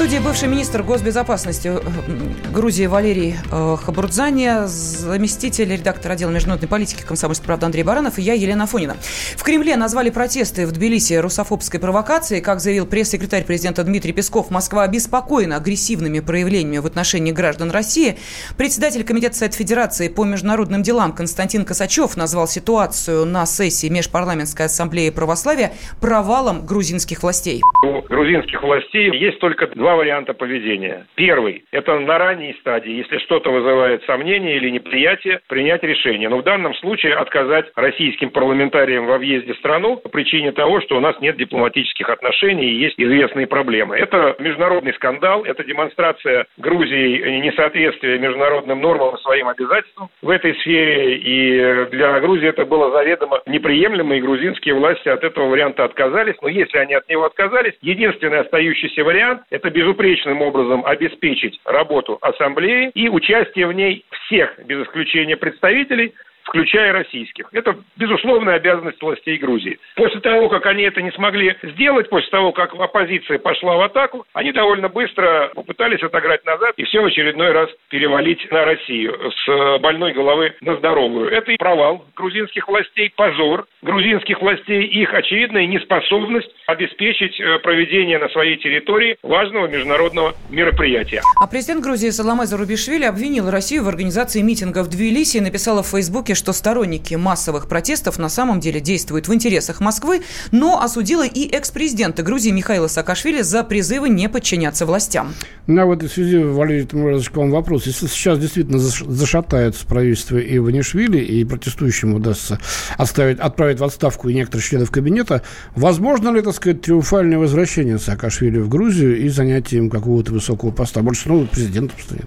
студии 0.00 0.16
бывший 0.16 0.48
министр 0.48 0.82
госбезопасности 0.82 1.68
э, 1.68 2.50
Грузии 2.54 2.86
Валерий 2.86 3.34
э, 3.34 3.76
Хабурдзани, 3.84 4.64
заместитель 4.64 5.70
редактора 5.70 6.14
отдела 6.14 6.30
международной 6.30 6.70
политики 6.70 7.02
комсомольской 7.06 7.44
правды 7.44 7.66
Андрей 7.66 7.82
Баранов 7.82 8.18
и 8.18 8.22
я, 8.22 8.32
Елена 8.32 8.66
Фонина. 8.66 8.94
В 8.94 9.42
Кремле 9.42 9.76
назвали 9.76 10.08
протесты 10.08 10.66
в 10.66 10.72
Тбилиси 10.72 11.12
русофобской 11.12 11.78
провокацией. 11.78 12.40
Как 12.40 12.60
заявил 12.60 12.86
пресс-секретарь 12.86 13.44
президента 13.44 13.84
Дмитрий 13.84 14.14
Песков, 14.14 14.50
Москва 14.50 14.84
обеспокоена 14.84 15.56
агрессивными 15.56 16.20
проявлениями 16.20 16.78
в 16.78 16.86
отношении 16.86 17.32
граждан 17.32 17.70
России. 17.70 18.16
Председатель 18.56 19.04
Комитета 19.04 19.36
Совет 19.36 19.52
Федерации 19.52 20.08
по 20.08 20.24
международным 20.24 20.82
делам 20.82 21.12
Константин 21.12 21.66
Косачев 21.66 22.16
назвал 22.16 22.48
ситуацию 22.48 23.26
на 23.26 23.44
сессии 23.44 23.88
Межпарламентской 23.90 24.64
ассамблеи 24.64 25.10
православия 25.10 25.72
провалом 26.00 26.64
грузинских 26.64 27.22
властей. 27.22 27.60
У 27.84 28.00
грузинских 28.08 28.62
властей 28.62 29.14
есть 29.14 29.38
только 29.40 29.66
два 29.66 29.89
два 29.90 29.96
варианта 29.96 30.34
поведения. 30.34 31.06
Первый– 31.16 31.64
это 31.72 31.98
на 31.98 32.16
ранней 32.18 32.54
стадии, 32.60 32.92
если 32.92 33.18
что-то 33.18 33.50
вызывает 33.50 34.04
сомнение 34.04 34.56
или 34.56 34.70
неприятие, 34.70 35.40
принять 35.48 35.82
решение. 35.82 36.28
Но 36.28 36.38
в 36.38 36.44
данном 36.44 36.74
случае 36.74 37.14
отказать 37.14 37.66
российским 37.74 38.30
парламентариям 38.30 39.06
во 39.06 39.18
въезде 39.18 39.54
в 39.54 39.58
страну 39.58 39.96
по 39.96 40.08
причине 40.08 40.52
того, 40.52 40.80
что 40.80 40.96
у 40.96 41.00
нас 41.00 41.18
нет 41.20 41.36
дипломатических 41.36 42.08
отношений 42.08 42.70
и 42.70 42.76
есть 42.76 42.94
известные 42.98 43.48
проблемы. 43.48 43.96
Это 43.96 44.36
международный 44.38 44.94
скандал, 44.94 45.44
это 45.44 45.64
демонстрация 45.64 46.46
Грузии 46.56 47.40
несоответствия 47.40 48.18
международным 48.18 48.80
нормам 48.80 49.16
и 49.16 49.20
своим 49.22 49.48
обязательствам 49.48 50.08
в 50.22 50.30
этой 50.30 50.54
сфере. 50.60 51.16
И 51.16 51.90
для 51.90 52.20
Грузии 52.20 52.48
это 52.48 52.64
было 52.64 52.92
заведомо 52.92 53.40
неприемлемо, 53.46 54.16
и 54.16 54.20
грузинские 54.20 54.74
власти 54.74 55.08
от 55.08 55.24
этого 55.24 55.48
варианта 55.48 55.82
отказались. 55.82 56.36
Но 56.42 56.48
если 56.48 56.78
они 56.78 56.94
от 56.94 57.08
него 57.08 57.24
отказались, 57.24 57.74
единственный 57.80 58.40
остающийся 58.40 59.02
вариант– 59.02 59.42
это 59.50 59.68
безупречным 59.80 60.42
образом 60.42 60.84
обеспечить 60.84 61.58
работу 61.64 62.18
ассамблеи 62.20 62.90
и 62.94 63.08
участие 63.08 63.66
в 63.66 63.72
ней 63.72 64.04
всех, 64.10 64.58
без 64.66 64.86
исключения 64.86 65.36
представителей, 65.38 66.12
включая 66.50 66.92
российских. 66.92 67.46
Это 67.52 67.76
безусловная 67.96 68.56
обязанность 68.56 69.00
властей 69.00 69.38
Грузии. 69.38 69.78
После 69.94 70.20
того, 70.20 70.48
как 70.48 70.66
они 70.66 70.82
это 70.82 71.00
не 71.00 71.12
смогли 71.12 71.56
сделать, 71.62 72.10
после 72.10 72.28
того, 72.30 72.52
как 72.52 72.74
оппозиция 72.74 73.38
пошла 73.38 73.76
в 73.76 73.82
атаку, 73.82 74.26
они 74.32 74.52
довольно 74.52 74.88
быстро 74.88 75.50
попытались 75.54 76.02
отыграть 76.02 76.44
назад 76.44 76.74
и 76.76 76.84
все 76.84 77.00
в 77.00 77.06
очередной 77.06 77.52
раз 77.52 77.70
перевалить 77.88 78.50
на 78.50 78.64
Россию 78.64 79.16
с 79.30 79.78
больной 79.78 80.12
головы 80.12 80.54
на 80.60 80.76
здоровую. 80.76 81.30
Это 81.30 81.52
и 81.52 81.56
провал 81.56 82.04
грузинских 82.16 82.66
властей, 82.66 83.12
позор 83.14 83.66
грузинских 83.82 84.40
властей, 84.40 84.84
их 84.86 85.14
очевидная 85.14 85.66
неспособность 85.66 86.50
обеспечить 86.66 87.38
э, 87.40 87.58
проведение 87.60 88.18
на 88.18 88.28
своей 88.28 88.56
территории 88.56 89.16
важного 89.22 89.68
международного 89.68 90.34
мероприятия. 90.50 91.22
А 91.40 91.46
президент 91.46 91.82
Грузии 91.82 92.10
Саламе 92.10 92.46
Зарубишвили 92.46 93.04
обвинил 93.04 93.50
Россию 93.50 93.84
в 93.84 93.88
организации 93.88 94.42
митинга 94.42 94.82
в 94.82 94.88
Тбилиси 94.88 95.38
и 95.38 95.40
написала 95.40 95.82
в 95.82 95.88
Фейсбуке, 95.88 96.34
что 96.40 96.54
сторонники 96.54 97.14
массовых 97.14 97.68
протестов 97.68 98.18
на 98.18 98.30
самом 98.30 98.60
деле 98.60 98.80
действуют 98.80 99.28
в 99.28 99.34
интересах 99.34 99.80
Москвы, 99.80 100.22
но 100.50 100.82
осудила 100.82 101.26
и 101.26 101.46
экс-президента 101.46 102.22
Грузии 102.22 102.50
Михаила 102.50 102.88
Саакашвили 102.88 103.42
за 103.42 103.62
призывы 103.62 104.08
не 104.08 104.28
подчиняться 104.28 104.86
властям. 104.86 105.34
На 105.66 105.84
в 105.84 105.92
этой 105.92 106.08
связи, 106.08 106.38
Валерий 106.38 106.86
Тимурович, 106.86 107.28
к 107.28 107.36
вам 107.36 107.50
вопрос. 107.50 107.84
Если 107.86 108.06
сейчас 108.06 108.38
действительно 108.38 108.78
зашатается 108.78 109.86
правительство 109.86 110.38
Иванишвили 110.38 111.18
и 111.18 111.44
протестующим 111.44 112.14
удастся 112.14 112.58
отставить, 112.96 113.38
отправить 113.38 113.78
в 113.78 113.84
отставку 113.84 114.30
и 114.30 114.34
некоторых 114.34 114.64
членов 114.64 114.90
кабинета, 114.90 115.42
возможно 115.76 116.30
ли, 116.30 116.40
так 116.40 116.54
сказать, 116.54 116.80
триумфальное 116.80 117.38
возвращение 117.38 117.98
Саакашвили 117.98 118.58
в 118.58 118.70
Грузию 118.70 119.20
и 119.20 119.28
занятие 119.28 119.76
им 119.76 119.90
какого-то 119.90 120.32
высокого 120.32 120.70
поста? 120.70 121.02
Больше 121.02 121.24
снова 121.24 121.44
президентом 121.44 121.98
станет. 122.00 122.26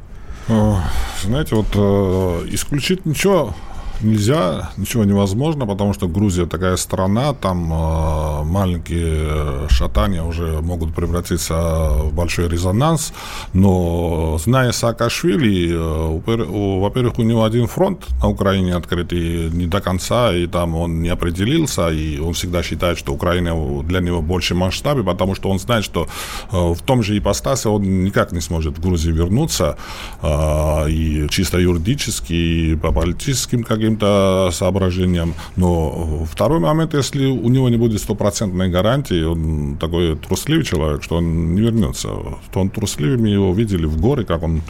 Знаете, 1.23 1.56
вот 1.56 1.67
э, 1.73 2.47
исключить 2.52 3.06
ничего 3.06 3.56
нельзя, 4.01 4.71
ничего 4.77 5.03
невозможно, 5.03 5.65
потому 5.65 5.93
что 5.93 6.08
Грузия 6.08 6.45
такая 6.45 6.75
страна, 6.77 7.34
там 7.34 7.71
э, 7.71 8.43
маленькие 8.43 9.67
шатания 9.69 10.23
уже 10.23 10.62
могут 10.62 10.93
превратиться 10.93 11.53
в 12.03 12.13
большой 12.13 12.47
резонанс, 12.49 13.13
но 13.53 14.38
зная 14.43 14.71
Саакашвили, 14.71 15.71
э, 15.73 16.79
во-первых, 16.79 17.19
у 17.19 17.23
него 17.23 17.43
один 17.43 17.67
фронт 17.67 18.06
на 18.21 18.29
Украине 18.29 18.75
открыт 18.75 19.13
и 19.13 19.49
не 19.53 19.67
до 19.67 19.82
конца, 19.82 20.34
и 20.34 20.47
там 20.47 20.75
он 20.75 21.01
не 21.01 21.10
определился, 21.10 21.89
и 21.89 22.19
он 22.19 22.34
всегда 22.34 22.63
считает, 22.63 22.97
что 22.97 23.13
Украина 23.13 23.53
для 23.84 23.99
него 23.99 24.21
больше 24.21 24.56
масштабе, 24.56 25.03
потому 25.03 25.36
что 25.36 25.49
он 25.49 25.60
знает, 25.60 25.86
что 25.86 26.08
э, 26.51 26.73
в 26.73 26.82
том 26.82 27.03
же 27.03 27.17
ипостасе 27.17 27.69
он 27.69 28.03
никак 28.03 28.32
не 28.32 28.41
сможет 28.41 28.77
в 28.77 28.82
Грузии 28.82 29.12
вернуться, 29.12 29.77
э, 30.21 30.89
и 30.89 31.27
чисто 31.29 31.60
юридически, 31.60 32.34
и 32.34 32.75
по 32.75 32.91
политическим 32.91 33.63
каким 33.63 33.83
каким-то 33.84 34.50
соображениям. 34.52 35.34
Но 35.56 36.26
второй 36.32 36.60
момент, 36.60 36.93
если 36.93 37.26
у 37.26 37.50
него 37.50 37.69
не 37.69 37.78
будет 37.78 38.00
стопроцентной 38.02 38.69
гарантии, 38.69 39.24
он 39.24 39.78
такой 39.78 40.15
трусливый 40.15 40.63
человек, 40.63 41.04
что 41.04 41.17
он 41.17 41.54
не 41.54 41.62
вернется. 41.62 42.08
То 42.52 42.60
он 42.62 42.69
трусливый, 42.69 43.17
мы 43.17 43.28
его 43.28 43.54
видели 43.54 43.86
в 43.86 44.00
горы, 44.00 44.24
как 44.24 44.43
он 44.43 44.62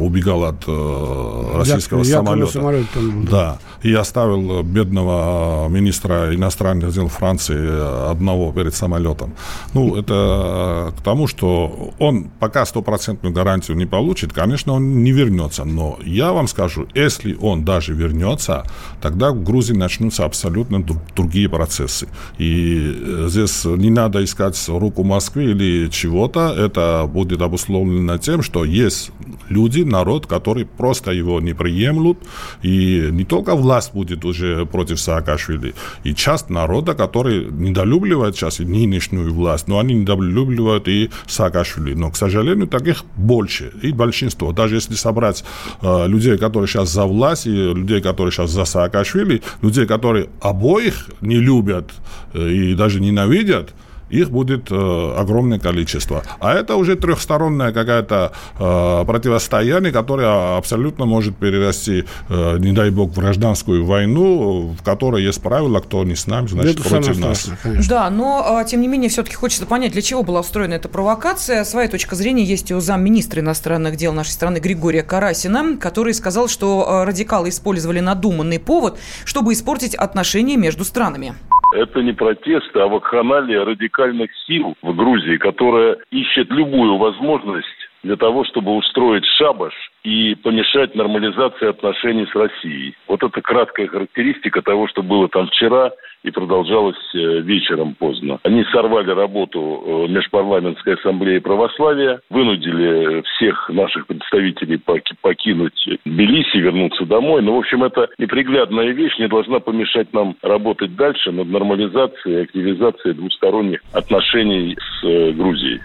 убегал 0.00 0.44
от 0.44 0.64
э, 0.66 1.52
российского 1.56 2.02
Я, 2.04 2.16
самолета. 2.16 2.52
Самолет 2.52 2.86
там, 2.92 3.24
да. 3.24 3.58
И 3.82 3.92
оставил 3.92 4.62
бедного 4.62 5.68
министра 5.68 6.34
иностранных 6.34 6.92
дел 6.92 7.08
Франции 7.08 8.10
одного 8.10 8.52
перед 8.52 8.74
самолетом. 8.74 9.34
Ну, 9.72 9.96
это 9.96 10.92
к 10.98 11.02
тому, 11.02 11.26
что 11.26 11.92
он 11.98 12.30
пока 12.38 12.64
стопроцентную 12.66 13.34
гарантию 13.34 13.76
не 13.76 13.86
получит, 13.86 14.32
конечно, 14.32 14.72
он 14.74 15.02
не 15.02 15.12
вернется. 15.12 15.64
Но 15.64 15.98
я 16.04 16.32
вам 16.32 16.48
скажу, 16.48 16.86
если 16.94 17.36
он 17.40 17.64
даже 17.64 17.94
вернется, 17.94 18.64
тогда 19.00 19.30
в 19.30 19.42
Грузии 19.42 19.74
начнутся 19.74 20.24
абсолютно 20.24 20.84
другие 21.16 21.48
процессы. 21.48 22.08
И 22.38 22.94
э, 22.94 23.26
здесь 23.28 23.64
не 23.64 23.90
надо 23.90 24.22
искать 24.24 24.62
руку 24.68 25.04
Москвы 25.04 25.44
или 25.44 25.88
чего-то. 25.88 26.54
Это 26.56 27.08
будет 27.10 27.40
обусловлено 27.42 28.18
тем, 28.18 28.42
что 28.42 28.64
есть 28.64 29.10
люди, 29.48 29.82
народ, 29.82 30.26
которые 30.26 30.66
просто 30.66 31.12
его 31.12 31.40
не 31.40 31.54
приемлют. 31.54 32.18
И 32.62 33.08
не 33.10 33.24
только 33.24 33.54
власть 33.54 33.92
будет 33.94 34.24
уже 34.24 34.66
против 34.66 35.00
Саакашвили, 35.00 35.74
и 36.04 36.14
часть 36.14 36.50
народа, 36.50 36.94
который 36.94 37.46
недолюбливает 37.46 38.36
сейчас 38.36 38.60
и 38.60 38.64
нынешнюю 38.64 39.32
власть, 39.32 39.68
но 39.68 39.78
они 39.78 39.94
недолюбливают 39.94 40.88
и 40.88 41.10
Саакашвили. 41.26 41.94
Но, 41.94 42.10
к 42.10 42.16
сожалению, 42.16 42.66
таких 42.66 43.04
больше, 43.16 43.72
и 43.82 43.92
большинство. 43.92 44.52
Даже 44.52 44.76
если 44.76 44.94
собрать 44.94 45.44
э, 45.82 46.06
людей, 46.08 46.38
которые 46.38 46.68
сейчас 46.68 46.90
за 46.90 47.04
власть, 47.04 47.46
и 47.46 47.50
людей, 47.50 48.00
которые 48.00 48.32
сейчас 48.32 48.50
за 48.50 48.64
Саакашвили, 48.64 49.42
людей, 49.62 49.86
которые 49.86 50.28
обоих 50.40 51.08
не 51.20 51.36
любят 51.36 51.90
э, 52.32 52.48
и 52.48 52.74
даже 52.74 53.00
ненавидят, 53.00 53.74
их 54.10 54.30
будет 54.30 54.70
э, 54.70 55.14
огромное 55.16 55.58
количество. 55.58 56.22
А 56.40 56.54
это 56.54 56.76
уже 56.76 56.96
трехсторонное 56.96 57.72
какое-то 57.72 58.32
э, 58.58 59.04
противостояние, 59.06 59.92
которое 59.92 60.56
абсолютно 60.56 61.04
может 61.04 61.36
перерасти, 61.36 62.04
э, 62.28 62.58
не 62.58 62.72
дай 62.72 62.90
бог, 62.90 63.10
в 63.10 63.18
гражданскую 63.18 63.84
войну, 63.84 64.74
в 64.78 64.82
которой 64.82 65.22
есть 65.22 65.40
правила, 65.42 65.80
кто 65.80 66.04
не 66.04 66.16
с 66.16 66.26
нами, 66.26 66.46
значит, 66.46 66.80
это 66.80 66.88
против 66.88 67.18
нас. 67.18 67.40
Страшное, 67.40 67.82
да, 67.88 68.10
но, 68.10 68.60
э, 68.60 68.68
тем 68.68 68.80
не 68.80 68.88
менее, 68.88 69.08
все-таки 69.08 69.36
хочется 69.36 69.66
понять, 69.66 69.92
для 69.92 70.02
чего 70.02 70.22
была 70.22 70.40
устроена 70.40 70.74
эта 70.74 70.88
провокация. 70.88 71.64
Своя 71.64 71.88
точка 71.88 72.14
зрения 72.14 72.44
есть 72.44 72.70
у 72.72 72.80
замминистра 72.80 73.40
иностранных 73.40 73.96
дел 73.96 74.12
нашей 74.12 74.30
страны 74.30 74.58
Григория 74.58 75.02
Карасина, 75.02 75.76
который 75.78 76.14
сказал, 76.14 76.48
что 76.48 76.86
э, 76.86 77.04
радикалы 77.04 77.48
использовали 77.48 78.00
надуманный 78.00 78.58
повод, 78.58 78.98
чтобы 79.24 79.52
испортить 79.52 79.94
отношения 79.94 80.56
между 80.56 80.84
странами 80.84 81.34
это 81.74 82.02
не 82.02 82.12
протесты, 82.12 82.78
а 82.80 82.86
вакханалия 82.86 83.64
радикальных 83.64 84.30
сил 84.46 84.74
в 84.82 84.94
Грузии, 84.94 85.36
которая 85.36 85.98
ищет 86.10 86.50
любую 86.50 86.96
возможность 86.96 87.66
для 88.02 88.16
того, 88.16 88.44
чтобы 88.44 88.74
устроить 88.76 89.26
шабаш 89.26 89.74
и 90.04 90.34
помешать 90.34 90.94
нормализации 90.94 91.68
отношений 91.68 92.26
с 92.26 92.34
Россией. 92.34 92.94
Вот 93.08 93.22
это 93.22 93.40
краткая 93.40 93.88
характеристика 93.88 94.60
того, 94.60 94.86
что 94.88 95.02
было 95.02 95.28
там 95.28 95.48
вчера 95.48 95.92
и 96.22 96.30
продолжалось 96.30 96.96
э, 97.14 97.40
вечером 97.40 97.94
поздно. 97.94 98.38
Они 98.42 98.64
сорвали 98.72 99.10
работу 99.10 100.06
э, 100.08 100.12
Межпарламентской 100.12 100.94
ассамблеи 100.94 101.38
православия, 101.38 102.20
вынудили 102.30 103.22
всех 103.22 103.68
наших 103.70 104.06
представителей 104.06 104.80
покинуть 105.20 105.88
Тбилиси, 106.04 106.58
вернуться 106.58 107.04
домой. 107.04 107.42
Ну, 107.42 107.56
в 107.56 107.58
общем, 107.58 107.84
это 107.84 108.08
неприглядная 108.18 108.92
вещь, 108.92 109.18
не 109.18 109.28
должна 109.28 109.60
помешать 109.60 110.12
нам 110.12 110.36
работать 110.42 110.96
дальше 110.96 111.30
над 111.30 111.48
нормализацией 111.48 112.40
и 112.40 112.42
активизацией 112.42 113.14
двусторонних 113.14 113.80
отношений 113.92 114.76
с 114.78 115.04
э, 115.04 115.32
Грузией. 115.32 115.80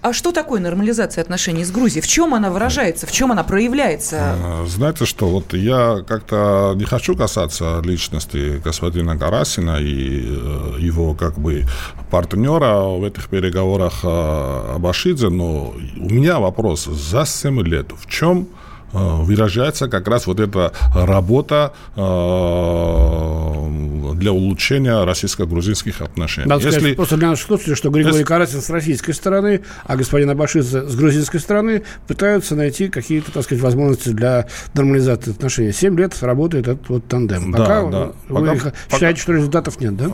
А 0.00 0.12
что 0.12 0.30
такое 0.30 0.60
нормализация 0.60 1.22
отношений 1.22 1.64
с 1.64 1.72
Грузией? 1.72 2.02
В 2.02 2.06
чем 2.06 2.32
она 2.32 2.50
выражается? 2.50 3.06
В 3.06 3.12
чем 3.12 3.32
она 3.32 3.42
проявляется? 3.42 4.16
А, 4.20 4.64
знаете 4.66 5.06
что, 5.06 5.28
вот 5.28 5.54
я 5.54 6.04
как-то 6.06 6.74
не 6.76 6.84
хочу 6.84 7.16
касаться 7.16 7.80
личности 7.82 8.60
господина 8.64 9.18
Карасина 9.18 9.78
и 9.80 10.24
э, 10.24 10.76
его 10.78 11.14
как 11.14 11.36
бы 11.38 11.64
партнера 12.10 12.82
в 12.96 13.02
этих 13.04 13.28
переговорах 13.28 14.04
э, 14.04 14.74
об 14.76 14.86
Ашидзе, 14.86 15.30
но 15.30 15.74
у 15.96 16.08
меня 16.10 16.38
вопрос 16.38 16.84
за 16.84 17.26
7 17.26 17.60
лет. 17.62 17.90
В 17.92 18.08
чем 18.08 18.48
выражается 18.92 19.86
как 19.86 20.08
раз 20.08 20.26
вот 20.26 20.40
эта 20.40 20.72
работа 20.94 21.74
для 24.18 24.32
улучшения 24.32 25.04
российско-грузинских 25.04 26.00
отношений. 26.02 26.48
Надо 26.48 26.64
Если... 26.64 26.78
сказать 26.78 26.96
просто 26.96 27.16
для 27.16 27.28
наших 27.28 27.46
слушателей, 27.46 27.76
что 27.76 27.90
Григорий 27.90 28.14
Если... 28.14 28.24
Карасин 28.24 28.60
с 28.60 28.70
российской 28.70 29.12
стороны, 29.12 29.62
а 29.84 29.96
господин 29.96 30.30
Абашидзе 30.30 30.88
с 30.88 30.94
грузинской 30.94 31.40
стороны 31.40 31.82
пытаются 32.06 32.54
найти 32.54 32.88
какие-то, 32.88 33.32
так 33.32 33.44
сказать, 33.44 33.62
возможности 33.62 34.10
для 34.10 34.46
нормализации 34.74 35.30
отношений. 35.30 35.72
Семь 35.72 35.98
лет 35.98 36.16
работает 36.22 36.68
этот 36.68 36.88
вот 36.88 37.06
тандем. 37.06 37.52
Пока 37.52 37.82
да, 37.82 37.90
да. 37.90 38.12
вы 38.28 38.46
пока, 38.46 38.54
считаете, 38.54 38.74
пока... 38.90 39.16
что 39.16 39.32
результатов 39.32 39.80
нет, 39.80 39.96
да? 39.96 40.10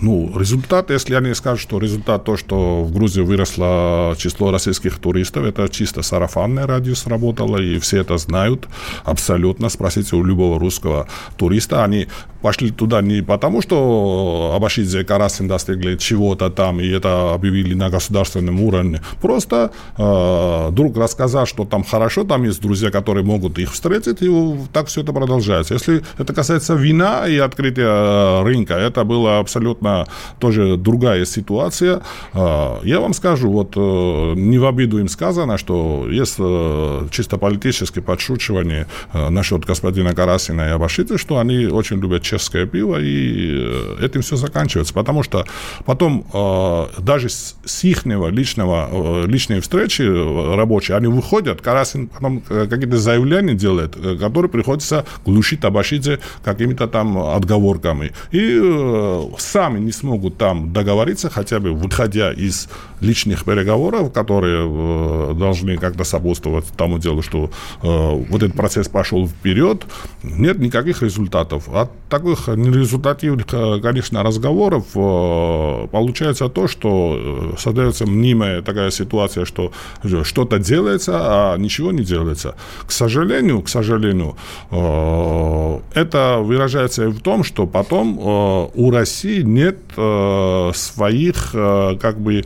Ну, 0.00 0.38
результат, 0.38 0.90
если 0.90 1.14
они 1.14 1.34
скажут, 1.34 1.60
что 1.60 1.78
результат 1.78 2.24
то, 2.24 2.36
что 2.36 2.84
в 2.84 2.92
Грузии 2.92 3.20
выросло 3.20 4.14
число 4.18 4.50
российских 4.50 4.98
туристов, 4.98 5.44
это 5.44 5.68
чисто 5.68 6.02
сарафанный 6.02 6.64
радиус 6.64 7.06
работало, 7.06 7.58
и 7.58 7.78
все 7.78 8.00
это 8.00 8.16
знают 8.18 8.68
абсолютно. 9.04 9.68
Спросите 9.68 10.16
у 10.16 10.24
любого 10.24 10.58
русского 10.58 11.08
туриста, 11.36 11.84
они 11.84 12.08
пошли 12.44 12.70
туда 12.70 13.00
не 13.00 13.22
потому, 13.22 13.62
что 13.62 14.52
Абашидзе 14.54 15.00
и 15.00 15.04
Карасин 15.04 15.48
достигли 15.48 15.96
чего-то 15.96 16.50
там, 16.50 16.78
и 16.78 16.86
это 16.86 17.32
объявили 17.32 17.72
на 17.72 17.88
государственном 17.88 18.60
уровне. 18.60 19.00
Просто 19.22 19.70
э, 19.96 20.68
друг 20.70 20.98
рассказал, 20.98 21.46
что 21.46 21.64
там 21.64 21.84
хорошо, 21.84 22.24
там 22.24 22.44
есть 22.44 22.60
друзья, 22.60 22.90
которые 22.90 23.24
могут 23.24 23.58
их 23.58 23.72
встретить, 23.72 24.20
и 24.20 24.30
так 24.74 24.88
все 24.88 25.00
это 25.00 25.14
продолжается. 25.14 25.72
Если 25.72 26.02
это 26.18 26.34
касается 26.34 26.74
вина 26.74 27.26
и 27.26 27.38
открытия 27.38 27.88
э, 27.88 28.42
рынка, 28.42 28.74
это 28.74 29.04
была 29.04 29.38
абсолютно 29.38 30.06
тоже 30.38 30.76
другая 30.76 31.24
ситуация. 31.24 32.02
Э, 32.34 32.76
я 32.84 33.00
вам 33.00 33.14
скажу, 33.14 33.50
вот 33.50 33.72
э, 33.76 34.34
не 34.36 34.58
в 34.58 34.66
обиду 34.66 34.98
им 34.98 35.08
сказано, 35.08 35.56
что 35.56 36.06
есть 36.10 36.36
э, 36.38 37.08
чисто 37.10 37.38
политическое 37.38 38.02
подшучивание 38.02 38.86
э, 39.14 39.30
насчет 39.30 39.64
господина 39.64 40.14
Карасина 40.14 40.68
и 40.68 40.72
Абашидзе, 40.72 41.16
что 41.16 41.38
они 41.38 41.68
очень 41.68 42.00
любят 42.00 42.22
чешское 42.34 42.66
пиво, 42.66 42.98
и 43.00 43.96
э, 44.00 44.04
этим 44.04 44.22
все 44.22 44.36
заканчивается. 44.36 44.92
Потому 44.94 45.22
что 45.22 45.46
потом 45.84 46.26
э, 46.32 46.86
даже 46.98 47.28
с, 47.28 47.56
с 47.64 47.84
их 47.84 48.04
личного, 48.06 48.88
э, 48.90 49.26
личной 49.26 49.60
встречи 49.60 50.02
рабочие, 50.56 50.96
они 50.96 51.06
выходят, 51.06 51.60
Карасин 51.60 52.08
потом 52.08 52.40
какие-то 52.40 52.98
заявления 52.98 53.54
делает, 53.54 53.96
которые 54.20 54.50
приходится 54.50 55.04
глушить 55.24 55.60
Табашидзе 55.60 56.18
какими-то 56.44 56.88
там 56.88 57.18
отговорками. 57.18 58.12
И 58.32 58.60
сами 59.38 59.78
не 59.78 59.92
смогут 59.92 60.36
там 60.36 60.72
договориться, 60.72 61.30
хотя 61.30 61.60
бы 61.60 61.72
выходя 61.72 62.32
из 62.32 62.68
личных 63.00 63.44
переговоров, 63.44 64.12
которые 64.12 65.34
должны 65.34 65.76
как-то 65.76 66.04
сопутствовать 66.04 66.66
тому 66.76 66.98
делу, 66.98 67.22
что 67.22 67.50
вот 67.82 68.42
этот 68.42 68.56
процесс 68.56 68.88
пошел 68.88 69.28
вперед, 69.28 69.84
нет 70.22 70.58
никаких 70.58 71.02
результатов. 71.02 71.68
От 71.68 71.90
таких 72.24 72.48
нерезультативных, 72.48 73.46
конечно, 73.82 74.22
разговоров 74.22 74.84
э, 74.94 75.88
получается 75.90 76.48
то, 76.48 76.68
что 76.68 77.52
э, 77.54 77.58
создается 77.58 78.06
мнимая 78.06 78.62
такая 78.62 78.90
ситуация, 78.90 79.44
что 79.44 79.72
что-то 80.22 80.58
делается, 80.58 81.12
а 81.16 81.56
ничего 81.58 81.92
не 81.92 82.04
делается. 82.04 82.54
К 82.86 82.92
сожалению, 82.92 83.62
к 83.62 83.68
сожалению, 83.68 84.36
э, 84.70 85.80
это 85.94 86.38
выражается 86.40 87.04
и 87.04 87.08
в 87.08 87.20
том, 87.20 87.44
что 87.44 87.66
потом 87.66 88.18
у 88.74 88.90
России 88.90 89.42
нет 89.42 89.78
своих 90.74 91.52
как 91.52 92.20
бы 92.20 92.44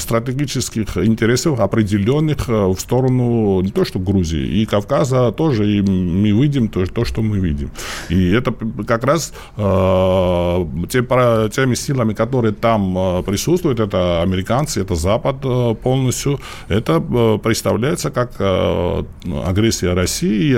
стратегических 0.00 0.96
интересов 0.96 1.60
определенных 1.60 2.48
в 2.48 2.76
сторону 2.78 3.60
не 3.60 3.70
то 3.70 3.84
что 3.84 3.98
Грузии, 3.98 4.62
и 4.62 4.66
Кавказа 4.66 5.32
тоже, 5.32 5.70
и 5.70 5.82
мы 5.82 6.30
видим 6.30 6.68
то, 6.68 6.86
то 6.86 7.04
что 7.04 7.22
мы 7.22 7.38
видим. 7.38 7.70
И 8.08 8.30
это 8.30 8.52
как 8.86 9.04
раз 9.04 9.32
э, 9.56 10.66
те, 10.88 11.02
теми 11.50 11.74
силами, 11.74 12.14
которые 12.14 12.52
там 12.52 12.96
э, 12.96 13.22
присутствуют, 13.22 13.80
это 13.80 14.22
американцы, 14.22 14.80
это 14.80 14.94
Запад 14.94 15.36
э, 15.44 15.74
полностью, 15.82 16.40
это 16.68 16.92
э, 16.92 17.38
представляется 17.42 18.10
как 18.10 18.30
агрессия 18.40 19.94
России, 19.94 20.54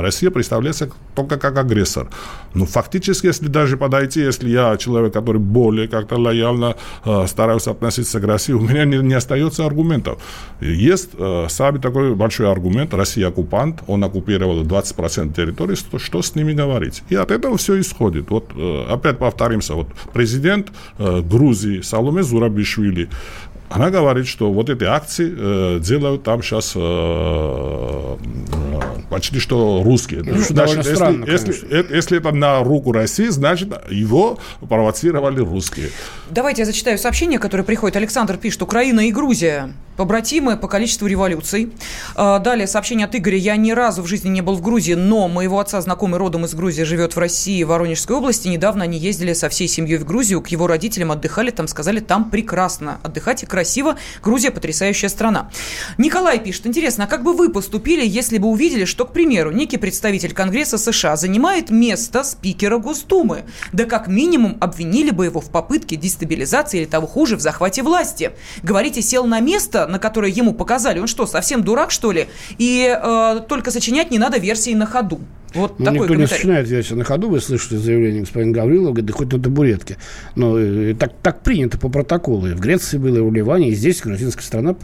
Россия 0.00 0.30
представляется 0.30 0.90
только 1.14 1.38
как 1.38 1.58
агрессор. 1.58 2.08
Но 2.54 2.66
фактически, 2.66 3.26
если 3.26 3.48
даже 3.48 3.76
подойти, 3.76 4.20
если 4.20 4.50
я 4.50 4.76
человек, 4.76 5.12
который 5.12 5.38
более 5.38 5.88
как-то 5.88 6.16
лояльно 6.16 6.76
э, 7.04 7.26
стараюсь 7.26 7.66
относиться 7.66 8.20
к 8.20 8.24
России, 8.24 8.52
у 8.52 8.60
меня 8.60 8.84
не, 8.84 8.98
не 8.98 9.14
остается 9.14 9.64
аргументов. 9.66 10.22
Есть 10.60 11.10
э, 11.18 11.46
самый 11.48 11.80
такой 11.80 12.14
большой 12.14 12.50
аргумент, 12.50 12.94
Россия 12.94 13.28
оккупант, 13.28 13.82
он 13.86 14.04
оккупировал 14.04 14.62
20% 14.62 15.34
территории, 15.34 15.74
что, 15.74 15.98
что 15.98 16.22
с 16.22 16.34
ними 16.34 16.52
говорить? 16.52 17.02
И 17.08 17.14
от 17.14 17.30
этого 17.30 17.56
все 17.56 17.80
исходит. 17.80 18.30
Вот 18.30 18.50
э, 18.56 18.84
опять 18.88 19.18
повторимся, 19.18 19.74
вот 19.74 19.88
президент 20.12 20.68
э, 20.98 21.20
Грузии 21.22 21.80
Саломе 21.80 22.22
Зурабишвили 22.22 23.08
она 23.74 23.90
говорит, 23.90 24.26
что 24.26 24.52
вот 24.52 24.70
эти 24.70 24.84
акции 24.84 25.34
э, 25.36 25.80
делают 25.80 26.22
там 26.22 26.42
сейчас 26.42 26.72
э, 26.74 26.80
э, 26.80 28.16
почти 29.10 29.38
что 29.38 29.82
русские. 29.82 30.22
Ну, 30.22 30.38
значит, 30.38 30.78
если, 30.78 30.94
странно, 30.94 31.24
если, 31.24 31.52
если, 31.52 31.94
если 31.94 32.18
это 32.18 32.32
на 32.32 32.62
руку 32.62 32.92
России, 32.92 33.28
значит, 33.28 33.72
его 33.90 34.38
провоцировали 34.68 35.40
русские. 35.40 35.90
Давайте 36.30 36.62
я 36.62 36.66
зачитаю 36.66 36.98
сообщение, 36.98 37.38
которое 37.38 37.64
приходит. 37.64 37.96
Александр 37.96 38.36
пишет, 38.36 38.62
Украина 38.62 39.00
и 39.00 39.12
Грузия 39.12 39.72
побратимы 39.96 40.56
по 40.56 40.68
количеству 40.68 41.06
революций. 41.06 41.72
А, 42.14 42.38
далее 42.38 42.66
сообщение 42.66 43.06
от 43.06 43.14
Игоря. 43.14 43.36
Я 43.36 43.56
ни 43.56 43.72
разу 43.72 44.02
в 44.02 44.06
жизни 44.06 44.28
не 44.28 44.40
был 44.40 44.54
в 44.54 44.62
Грузии, 44.62 44.94
но 44.94 45.28
моего 45.28 45.60
отца, 45.60 45.80
знакомый 45.80 46.18
родом 46.18 46.44
из 46.44 46.54
Грузии, 46.54 46.82
живет 46.82 47.14
в 47.14 47.18
России, 47.18 47.62
в 47.62 47.68
Воронежской 47.68 48.16
области. 48.16 48.48
Недавно 48.48 48.84
они 48.84 48.98
ездили 48.98 49.32
со 49.32 49.48
всей 49.48 49.68
семьей 49.68 49.98
в 49.98 50.04
Грузию, 50.04 50.40
к 50.40 50.48
его 50.48 50.66
родителям 50.66 51.12
отдыхали, 51.12 51.50
там 51.50 51.68
сказали, 51.68 52.00
там 52.00 52.30
прекрасно. 52.30 52.98
Отдыхать 53.02 53.42
и 53.42 53.46
красиво. 53.46 53.61
Грузия 54.22 54.50
потрясающая 54.50 55.08
страна. 55.08 55.50
Николай 55.98 56.38
пишет. 56.38 56.66
Интересно, 56.66 57.04
а 57.04 57.06
как 57.06 57.22
бы 57.22 57.32
вы 57.32 57.50
поступили, 57.50 58.04
если 58.06 58.38
бы 58.38 58.48
увидели, 58.48 58.84
что, 58.84 59.04
к 59.04 59.12
примеру, 59.12 59.50
некий 59.50 59.76
представитель 59.76 60.32
Конгресса 60.32 60.78
США 60.78 61.16
занимает 61.16 61.70
место 61.70 62.24
спикера 62.24 62.78
Госдумы? 62.78 63.44
Да 63.72 63.84
как 63.84 64.08
минимум 64.08 64.56
обвинили 64.60 65.10
бы 65.10 65.26
его 65.26 65.40
в 65.40 65.50
попытке 65.50 65.96
дестабилизации 65.96 66.80
или 66.80 66.86
того 66.86 67.06
хуже, 67.06 67.36
в 67.36 67.40
захвате 67.40 67.82
власти. 67.82 68.32
Говорите, 68.62 69.02
сел 69.02 69.26
на 69.26 69.40
место, 69.40 69.86
на 69.86 69.98
которое 69.98 70.30
ему 70.30 70.54
показали. 70.54 70.98
Он 70.98 71.06
что, 71.06 71.26
совсем 71.26 71.62
дурак, 71.62 71.90
что 71.90 72.12
ли? 72.12 72.28
И 72.58 72.88
э, 72.88 73.40
только 73.48 73.70
сочинять 73.70 74.10
не 74.10 74.18
надо 74.18 74.38
версии 74.38 74.74
на 74.74 74.86
ходу. 74.86 75.20
Вот 75.54 75.78
ну, 75.78 75.84
такой 75.84 76.00
никто 76.00 76.14
не 76.14 76.26
сочиняет 76.26 76.68
версию 76.68 76.98
на 76.98 77.04
ходу. 77.04 77.28
Вы 77.28 77.40
слышали 77.40 77.78
заявление 77.78 78.20
господина 78.20 78.52
Гаврилова, 78.52 78.88
говорит, 78.88 79.06
да 79.06 79.12
хоть 79.12 79.32
на 79.32 79.42
табуретке. 79.42 79.96
Но 80.34 80.58
э, 80.58 80.94
так, 80.98 81.12
так 81.22 81.42
принято 81.42 81.78
по 81.78 81.88
протоколу. 81.88 82.46
И 82.48 82.54
в 82.54 82.60
Греции 82.60 82.98
было, 82.98 83.18
и 83.18 83.20
в 83.20 83.32
Ливане, 83.32 83.70
и 83.70 83.74
здесь 83.74 84.00
грузинская 84.00 84.44
страна 84.44 84.74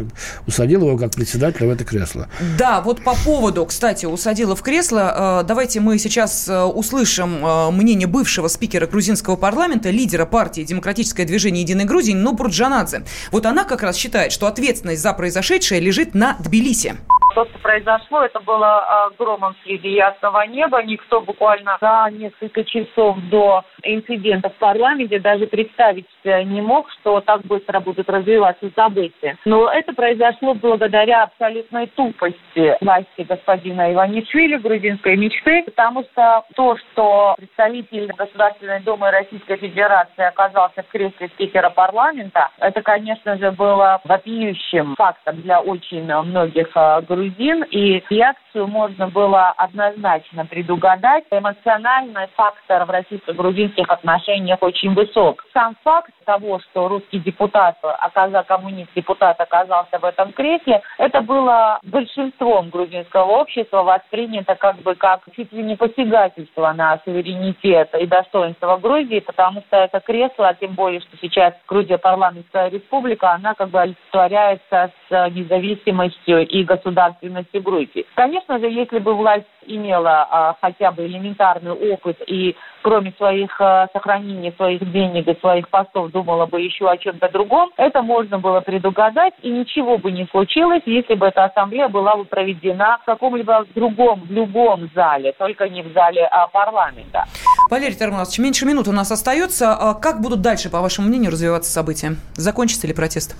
усадила 0.46 0.88
его 0.88 0.98
как 0.98 1.12
председателя 1.12 1.68
в 1.68 1.70
это 1.70 1.84
кресло. 1.84 2.28
Да, 2.58 2.80
вот 2.80 3.02
по 3.02 3.14
поводу, 3.24 3.64
кстати, 3.66 4.06
усадила 4.06 4.54
в 4.54 4.62
кресло. 4.62 5.42
Э, 5.42 5.46
давайте 5.46 5.80
мы 5.80 5.98
сейчас 5.98 6.48
э, 6.48 6.62
услышим 6.62 7.38
мнение 7.72 8.06
бывшего 8.06 8.48
спикера 8.48 8.86
грузинского 8.86 9.36
парламента, 9.36 9.90
лидера 9.90 10.26
партии 10.26 10.62
«Демократическое 10.62 11.24
движение 11.24 11.62
Единой 11.62 11.84
Грузии» 11.84 12.12
Нупур 12.12 12.48
Джанадзе. 12.48 13.04
Вот 13.30 13.46
она 13.46 13.64
как 13.64 13.82
раз 13.82 13.96
считает, 13.96 14.32
что 14.32 14.46
ответственность 14.46 15.02
за 15.02 15.12
произошедшее 15.12 15.80
лежит 15.80 16.14
на 16.14 16.36
Тбилиси. 16.40 16.94
То, 17.38 17.44
что 17.44 17.58
произошло, 17.60 18.22
это 18.22 18.40
было 18.40 18.66
а, 18.66 19.10
громом 19.16 19.54
среди 19.62 19.90
ясного 19.90 20.44
неба. 20.44 20.82
Никто 20.82 21.20
буквально 21.20 21.78
за 21.80 22.08
несколько 22.10 22.64
часов 22.64 23.16
до 23.30 23.62
инцидента 23.84 24.48
в 24.48 24.54
парламенте 24.54 25.20
даже 25.20 25.46
представить 25.46 26.08
не 26.24 26.60
мог, 26.60 26.90
что 26.90 27.20
так 27.20 27.42
быстро 27.42 27.78
будут 27.78 28.10
развиваться 28.10 28.68
события. 28.74 29.36
Но 29.44 29.70
это 29.70 29.92
произошло 29.92 30.54
благодаря 30.54 31.22
абсолютной 31.22 31.86
тупости 31.86 32.76
власти 32.80 33.22
господина 33.22 33.92
Иванишвили, 33.92 34.56
грузинской 34.56 35.16
мечты, 35.16 35.62
потому 35.62 36.02
что 36.10 36.42
то, 36.56 36.76
что 36.76 37.36
представитель 37.38 38.10
Государственной 38.16 38.80
Думы 38.80 39.12
Российской 39.12 39.58
Федерации 39.58 40.24
оказался 40.24 40.82
в 40.82 40.88
кресле 40.88 41.28
спикера 41.28 41.70
парламента, 41.70 42.48
это, 42.58 42.82
конечно 42.82 43.38
же, 43.38 43.52
было 43.52 44.00
вопиющим 44.02 44.96
фактом 44.96 45.40
для 45.42 45.60
очень 45.60 46.04
многих 46.04 46.70
а, 46.74 47.00
грузин, 47.28 47.64
и 47.70 48.02
реакцию 48.10 48.66
можно 48.66 49.08
было 49.08 49.48
однозначно 49.50 50.46
предугадать. 50.46 51.24
Эмоциональный 51.30 52.28
фактор 52.36 52.84
в 52.84 52.90
российско-грузинских 52.90 53.88
отношениях 53.88 54.58
очень 54.62 54.94
высок. 54.94 55.44
Сам 55.52 55.76
факт 55.82 56.10
того, 56.24 56.60
что 56.60 56.88
русский 56.88 57.18
депутат, 57.18 57.76
оказа, 57.82 58.42
коммунист-депутат 58.42 59.40
оказался 59.40 59.98
в 59.98 60.04
этом 60.04 60.32
кресле, 60.32 60.82
это 60.98 61.20
было 61.20 61.78
большинством 61.82 62.70
грузинского 62.70 63.40
общества 63.40 63.82
воспринято 63.82 64.54
как 64.54 64.76
бы 64.82 64.94
как 64.94 65.22
чуть 65.34 65.52
ли 65.52 65.62
не 65.62 65.76
посягательство 65.76 66.72
на 66.72 67.00
суверенитет 67.04 67.94
и 67.94 68.06
достоинство 68.06 68.76
Грузии, 68.76 69.20
потому 69.20 69.62
что 69.62 69.76
это 69.76 70.00
кресло, 70.00 70.48
а 70.48 70.54
тем 70.54 70.74
более, 70.74 71.00
что 71.00 71.16
сейчас 71.20 71.54
Грузия 71.66 71.98
парламентская 71.98 72.68
республика, 72.68 73.32
она 73.32 73.54
как 73.54 73.70
бы 73.70 73.80
олицетворяется 73.80 74.92
с 75.08 75.30
независимостью 75.30 76.46
и 76.46 76.64
государственностью 76.64 77.07
безопасности 77.20 77.58
Грузии. 77.58 78.06
Конечно 78.14 78.58
же, 78.58 78.66
если 78.66 78.98
бы 78.98 79.14
власть 79.14 79.46
имела 79.66 80.26
а, 80.30 80.56
хотя 80.60 80.90
бы 80.92 81.06
элементарный 81.06 81.72
опыт 81.72 82.20
и 82.26 82.56
кроме 82.82 83.12
своих 83.12 83.50
а, 83.60 83.88
сохранения 83.92 84.52
своих 84.52 84.90
денег 84.92 85.28
и 85.28 85.38
своих 85.40 85.68
постов 85.68 86.10
думала 86.10 86.46
бы 86.46 86.60
еще 86.60 86.90
о 86.90 86.96
чем-то 86.96 87.28
другом, 87.30 87.70
это 87.76 88.02
можно 88.02 88.38
было 88.38 88.60
предугадать, 88.60 89.34
и 89.42 89.50
ничего 89.50 89.98
бы 89.98 90.10
не 90.12 90.26
случилось, 90.30 90.82
если 90.86 91.14
бы 91.14 91.26
эта 91.26 91.44
ассамблея 91.44 91.88
была 91.88 92.16
бы 92.16 92.24
проведена 92.24 92.98
в 93.02 93.04
каком-либо 93.04 93.66
другом, 93.74 94.22
в 94.22 94.30
любом 94.30 94.88
зале, 94.94 95.32
только 95.32 95.68
не 95.68 95.82
в 95.82 95.92
зале 95.92 96.26
а, 96.26 96.46
парламента. 96.48 97.24
Валерий 97.70 97.96
Тарманович, 97.96 98.38
меньше 98.38 98.64
минут 98.64 98.88
у 98.88 98.92
нас 98.92 99.10
остается. 99.12 99.74
А 99.74 99.94
как 99.94 100.20
будут 100.20 100.40
дальше, 100.40 100.70
по 100.70 100.80
вашему 100.80 101.08
мнению, 101.08 101.30
развиваться 101.30 101.70
события? 101.70 102.16
Закончится 102.34 102.86
ли 102.86 102.94
протест? 102.94 103.36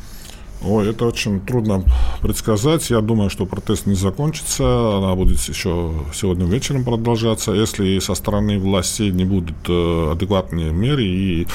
Ой, 0.63 0.91
это 0.91 1.07
очень 1.07 1.41
трудно 1.41 1.85
предсказать. 2.21 2.91
Я 2.91 3.01
думаю, 3.01 3.31
что 3.31 3.47
протест 3.47 3.87
не 3.87 3.95
закончится. 3.95 4.99
Она 4.99 5.15
будет 5.15 5.41
еще 5.41 5.93
сегодня 6.13 6.47
вечером 6.47 6.85
продолжаться. 6.85 7.53
Если 7.53 7.99
со 8.01 8.15
стороны 8.15 8.59
властей 8.59 9.11
не 9.11 9.25
будут 9.25 9.57
э, 9.69 10.11
адекватные 10.13 10.73
меры 10.73 11.05
и 11.05 11.47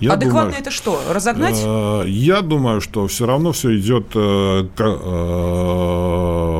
я 0.00 0.14
Адекватно 0.14 0.50
думаю, 0.50 0.60
это 0.60 0.70
что? 0.70 1.00
Разогнать? 1.08 1.60
Э, 1.64 2.04
я 2.06 2.42
думаю, 2.42 2.80
что 2.80 3.06
все 3.06 3.26
равно 3.26 3.52
все 3.52 3.78
идет 3.78 4.06
э, 4.14 4.66
к 4.74 4.80
э, 4.80 4.84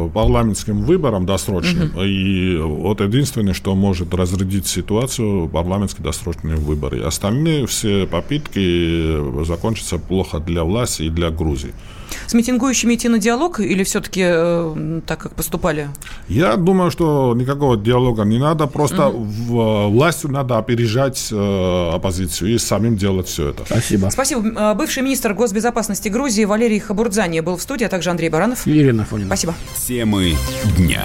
парламентским 0.08 0.82
выборам 0.82 1.26
досрочным. 1.26 1.90
Угу. 1.90 2.02
И 2.02 2.56
вот 2.58 3.00
единственное, 3.00 3.54
что 3.54 3.74
может 3.74 4.14
разрядить 4.14 4.66
ситуацию, 4.66 5.48
парламентские 5.48 6.04
досрочные 6.04 6.56
выборы. 6.56 7.02
Остальные 7.02 7.66
все 7.66 8.06
попытки 8.06 9.44
закончатся 9.44 9.98
плохо 9.98 10.40
для 10.40 10.64
власти 10.64 11.02
и 11.02 11.08
для 11.10 11.30
Грузии. 11.30 11.72
С 12.26 12.34
митингующими 12.34 12.94
идти 12.94 13.08
на 13.08 13.18
диалог 13.18 13.60
или 13.60 13.82
все-таки 13.84 14.22
э, 14.24 15.00
так, 15.06 15.18
как 15.20 15.34
поступали? 15.34 15.88
Я 16.28 16.56
думаю, 16.56 16.90
что 16.90 17.34
никакого 17.34 17.76
диалога 17.76 18.24
не 18.24 18.38
надо. 18.38 18.66
Просто 18.66 19.08
угу. 19.08 19.24
в, 19.24 19.88
властью 19.88 20.30
надо 20.30 20.58
опережать 20.58 21.28
э, 21.30 21.90
оппозицию 21.94 22.54
и 22.54 22.58
самим 22.58 22.96
делать 22.96 23.28
все 23.28 23.50
это. 23.50 23.64
Спасибо. 23.66 24.08
Спасибо. 24.10 24.60
Э, 24.60 24.74
бывший 24.74 25.02
министр 25.02 25.34
госбезопасности 25.34 26.08
Грузии 26.08 26.44
Валерий 26.44 26.80
Хабурдзани 26.80 27.40
был 27.40 27.56
в 27.56 27.62
студии, 27.62 27.84
а 27.84 27.88
также 27.88 28.10
Андрей 28.10 28.30
Баранов. 28.30 28.66
Ирина 28.66 29.04
Фонина. 29.04 29.28
Спасибо. 29.28 29.54
Темы 29.86 30.34
дня. 30.76 31.04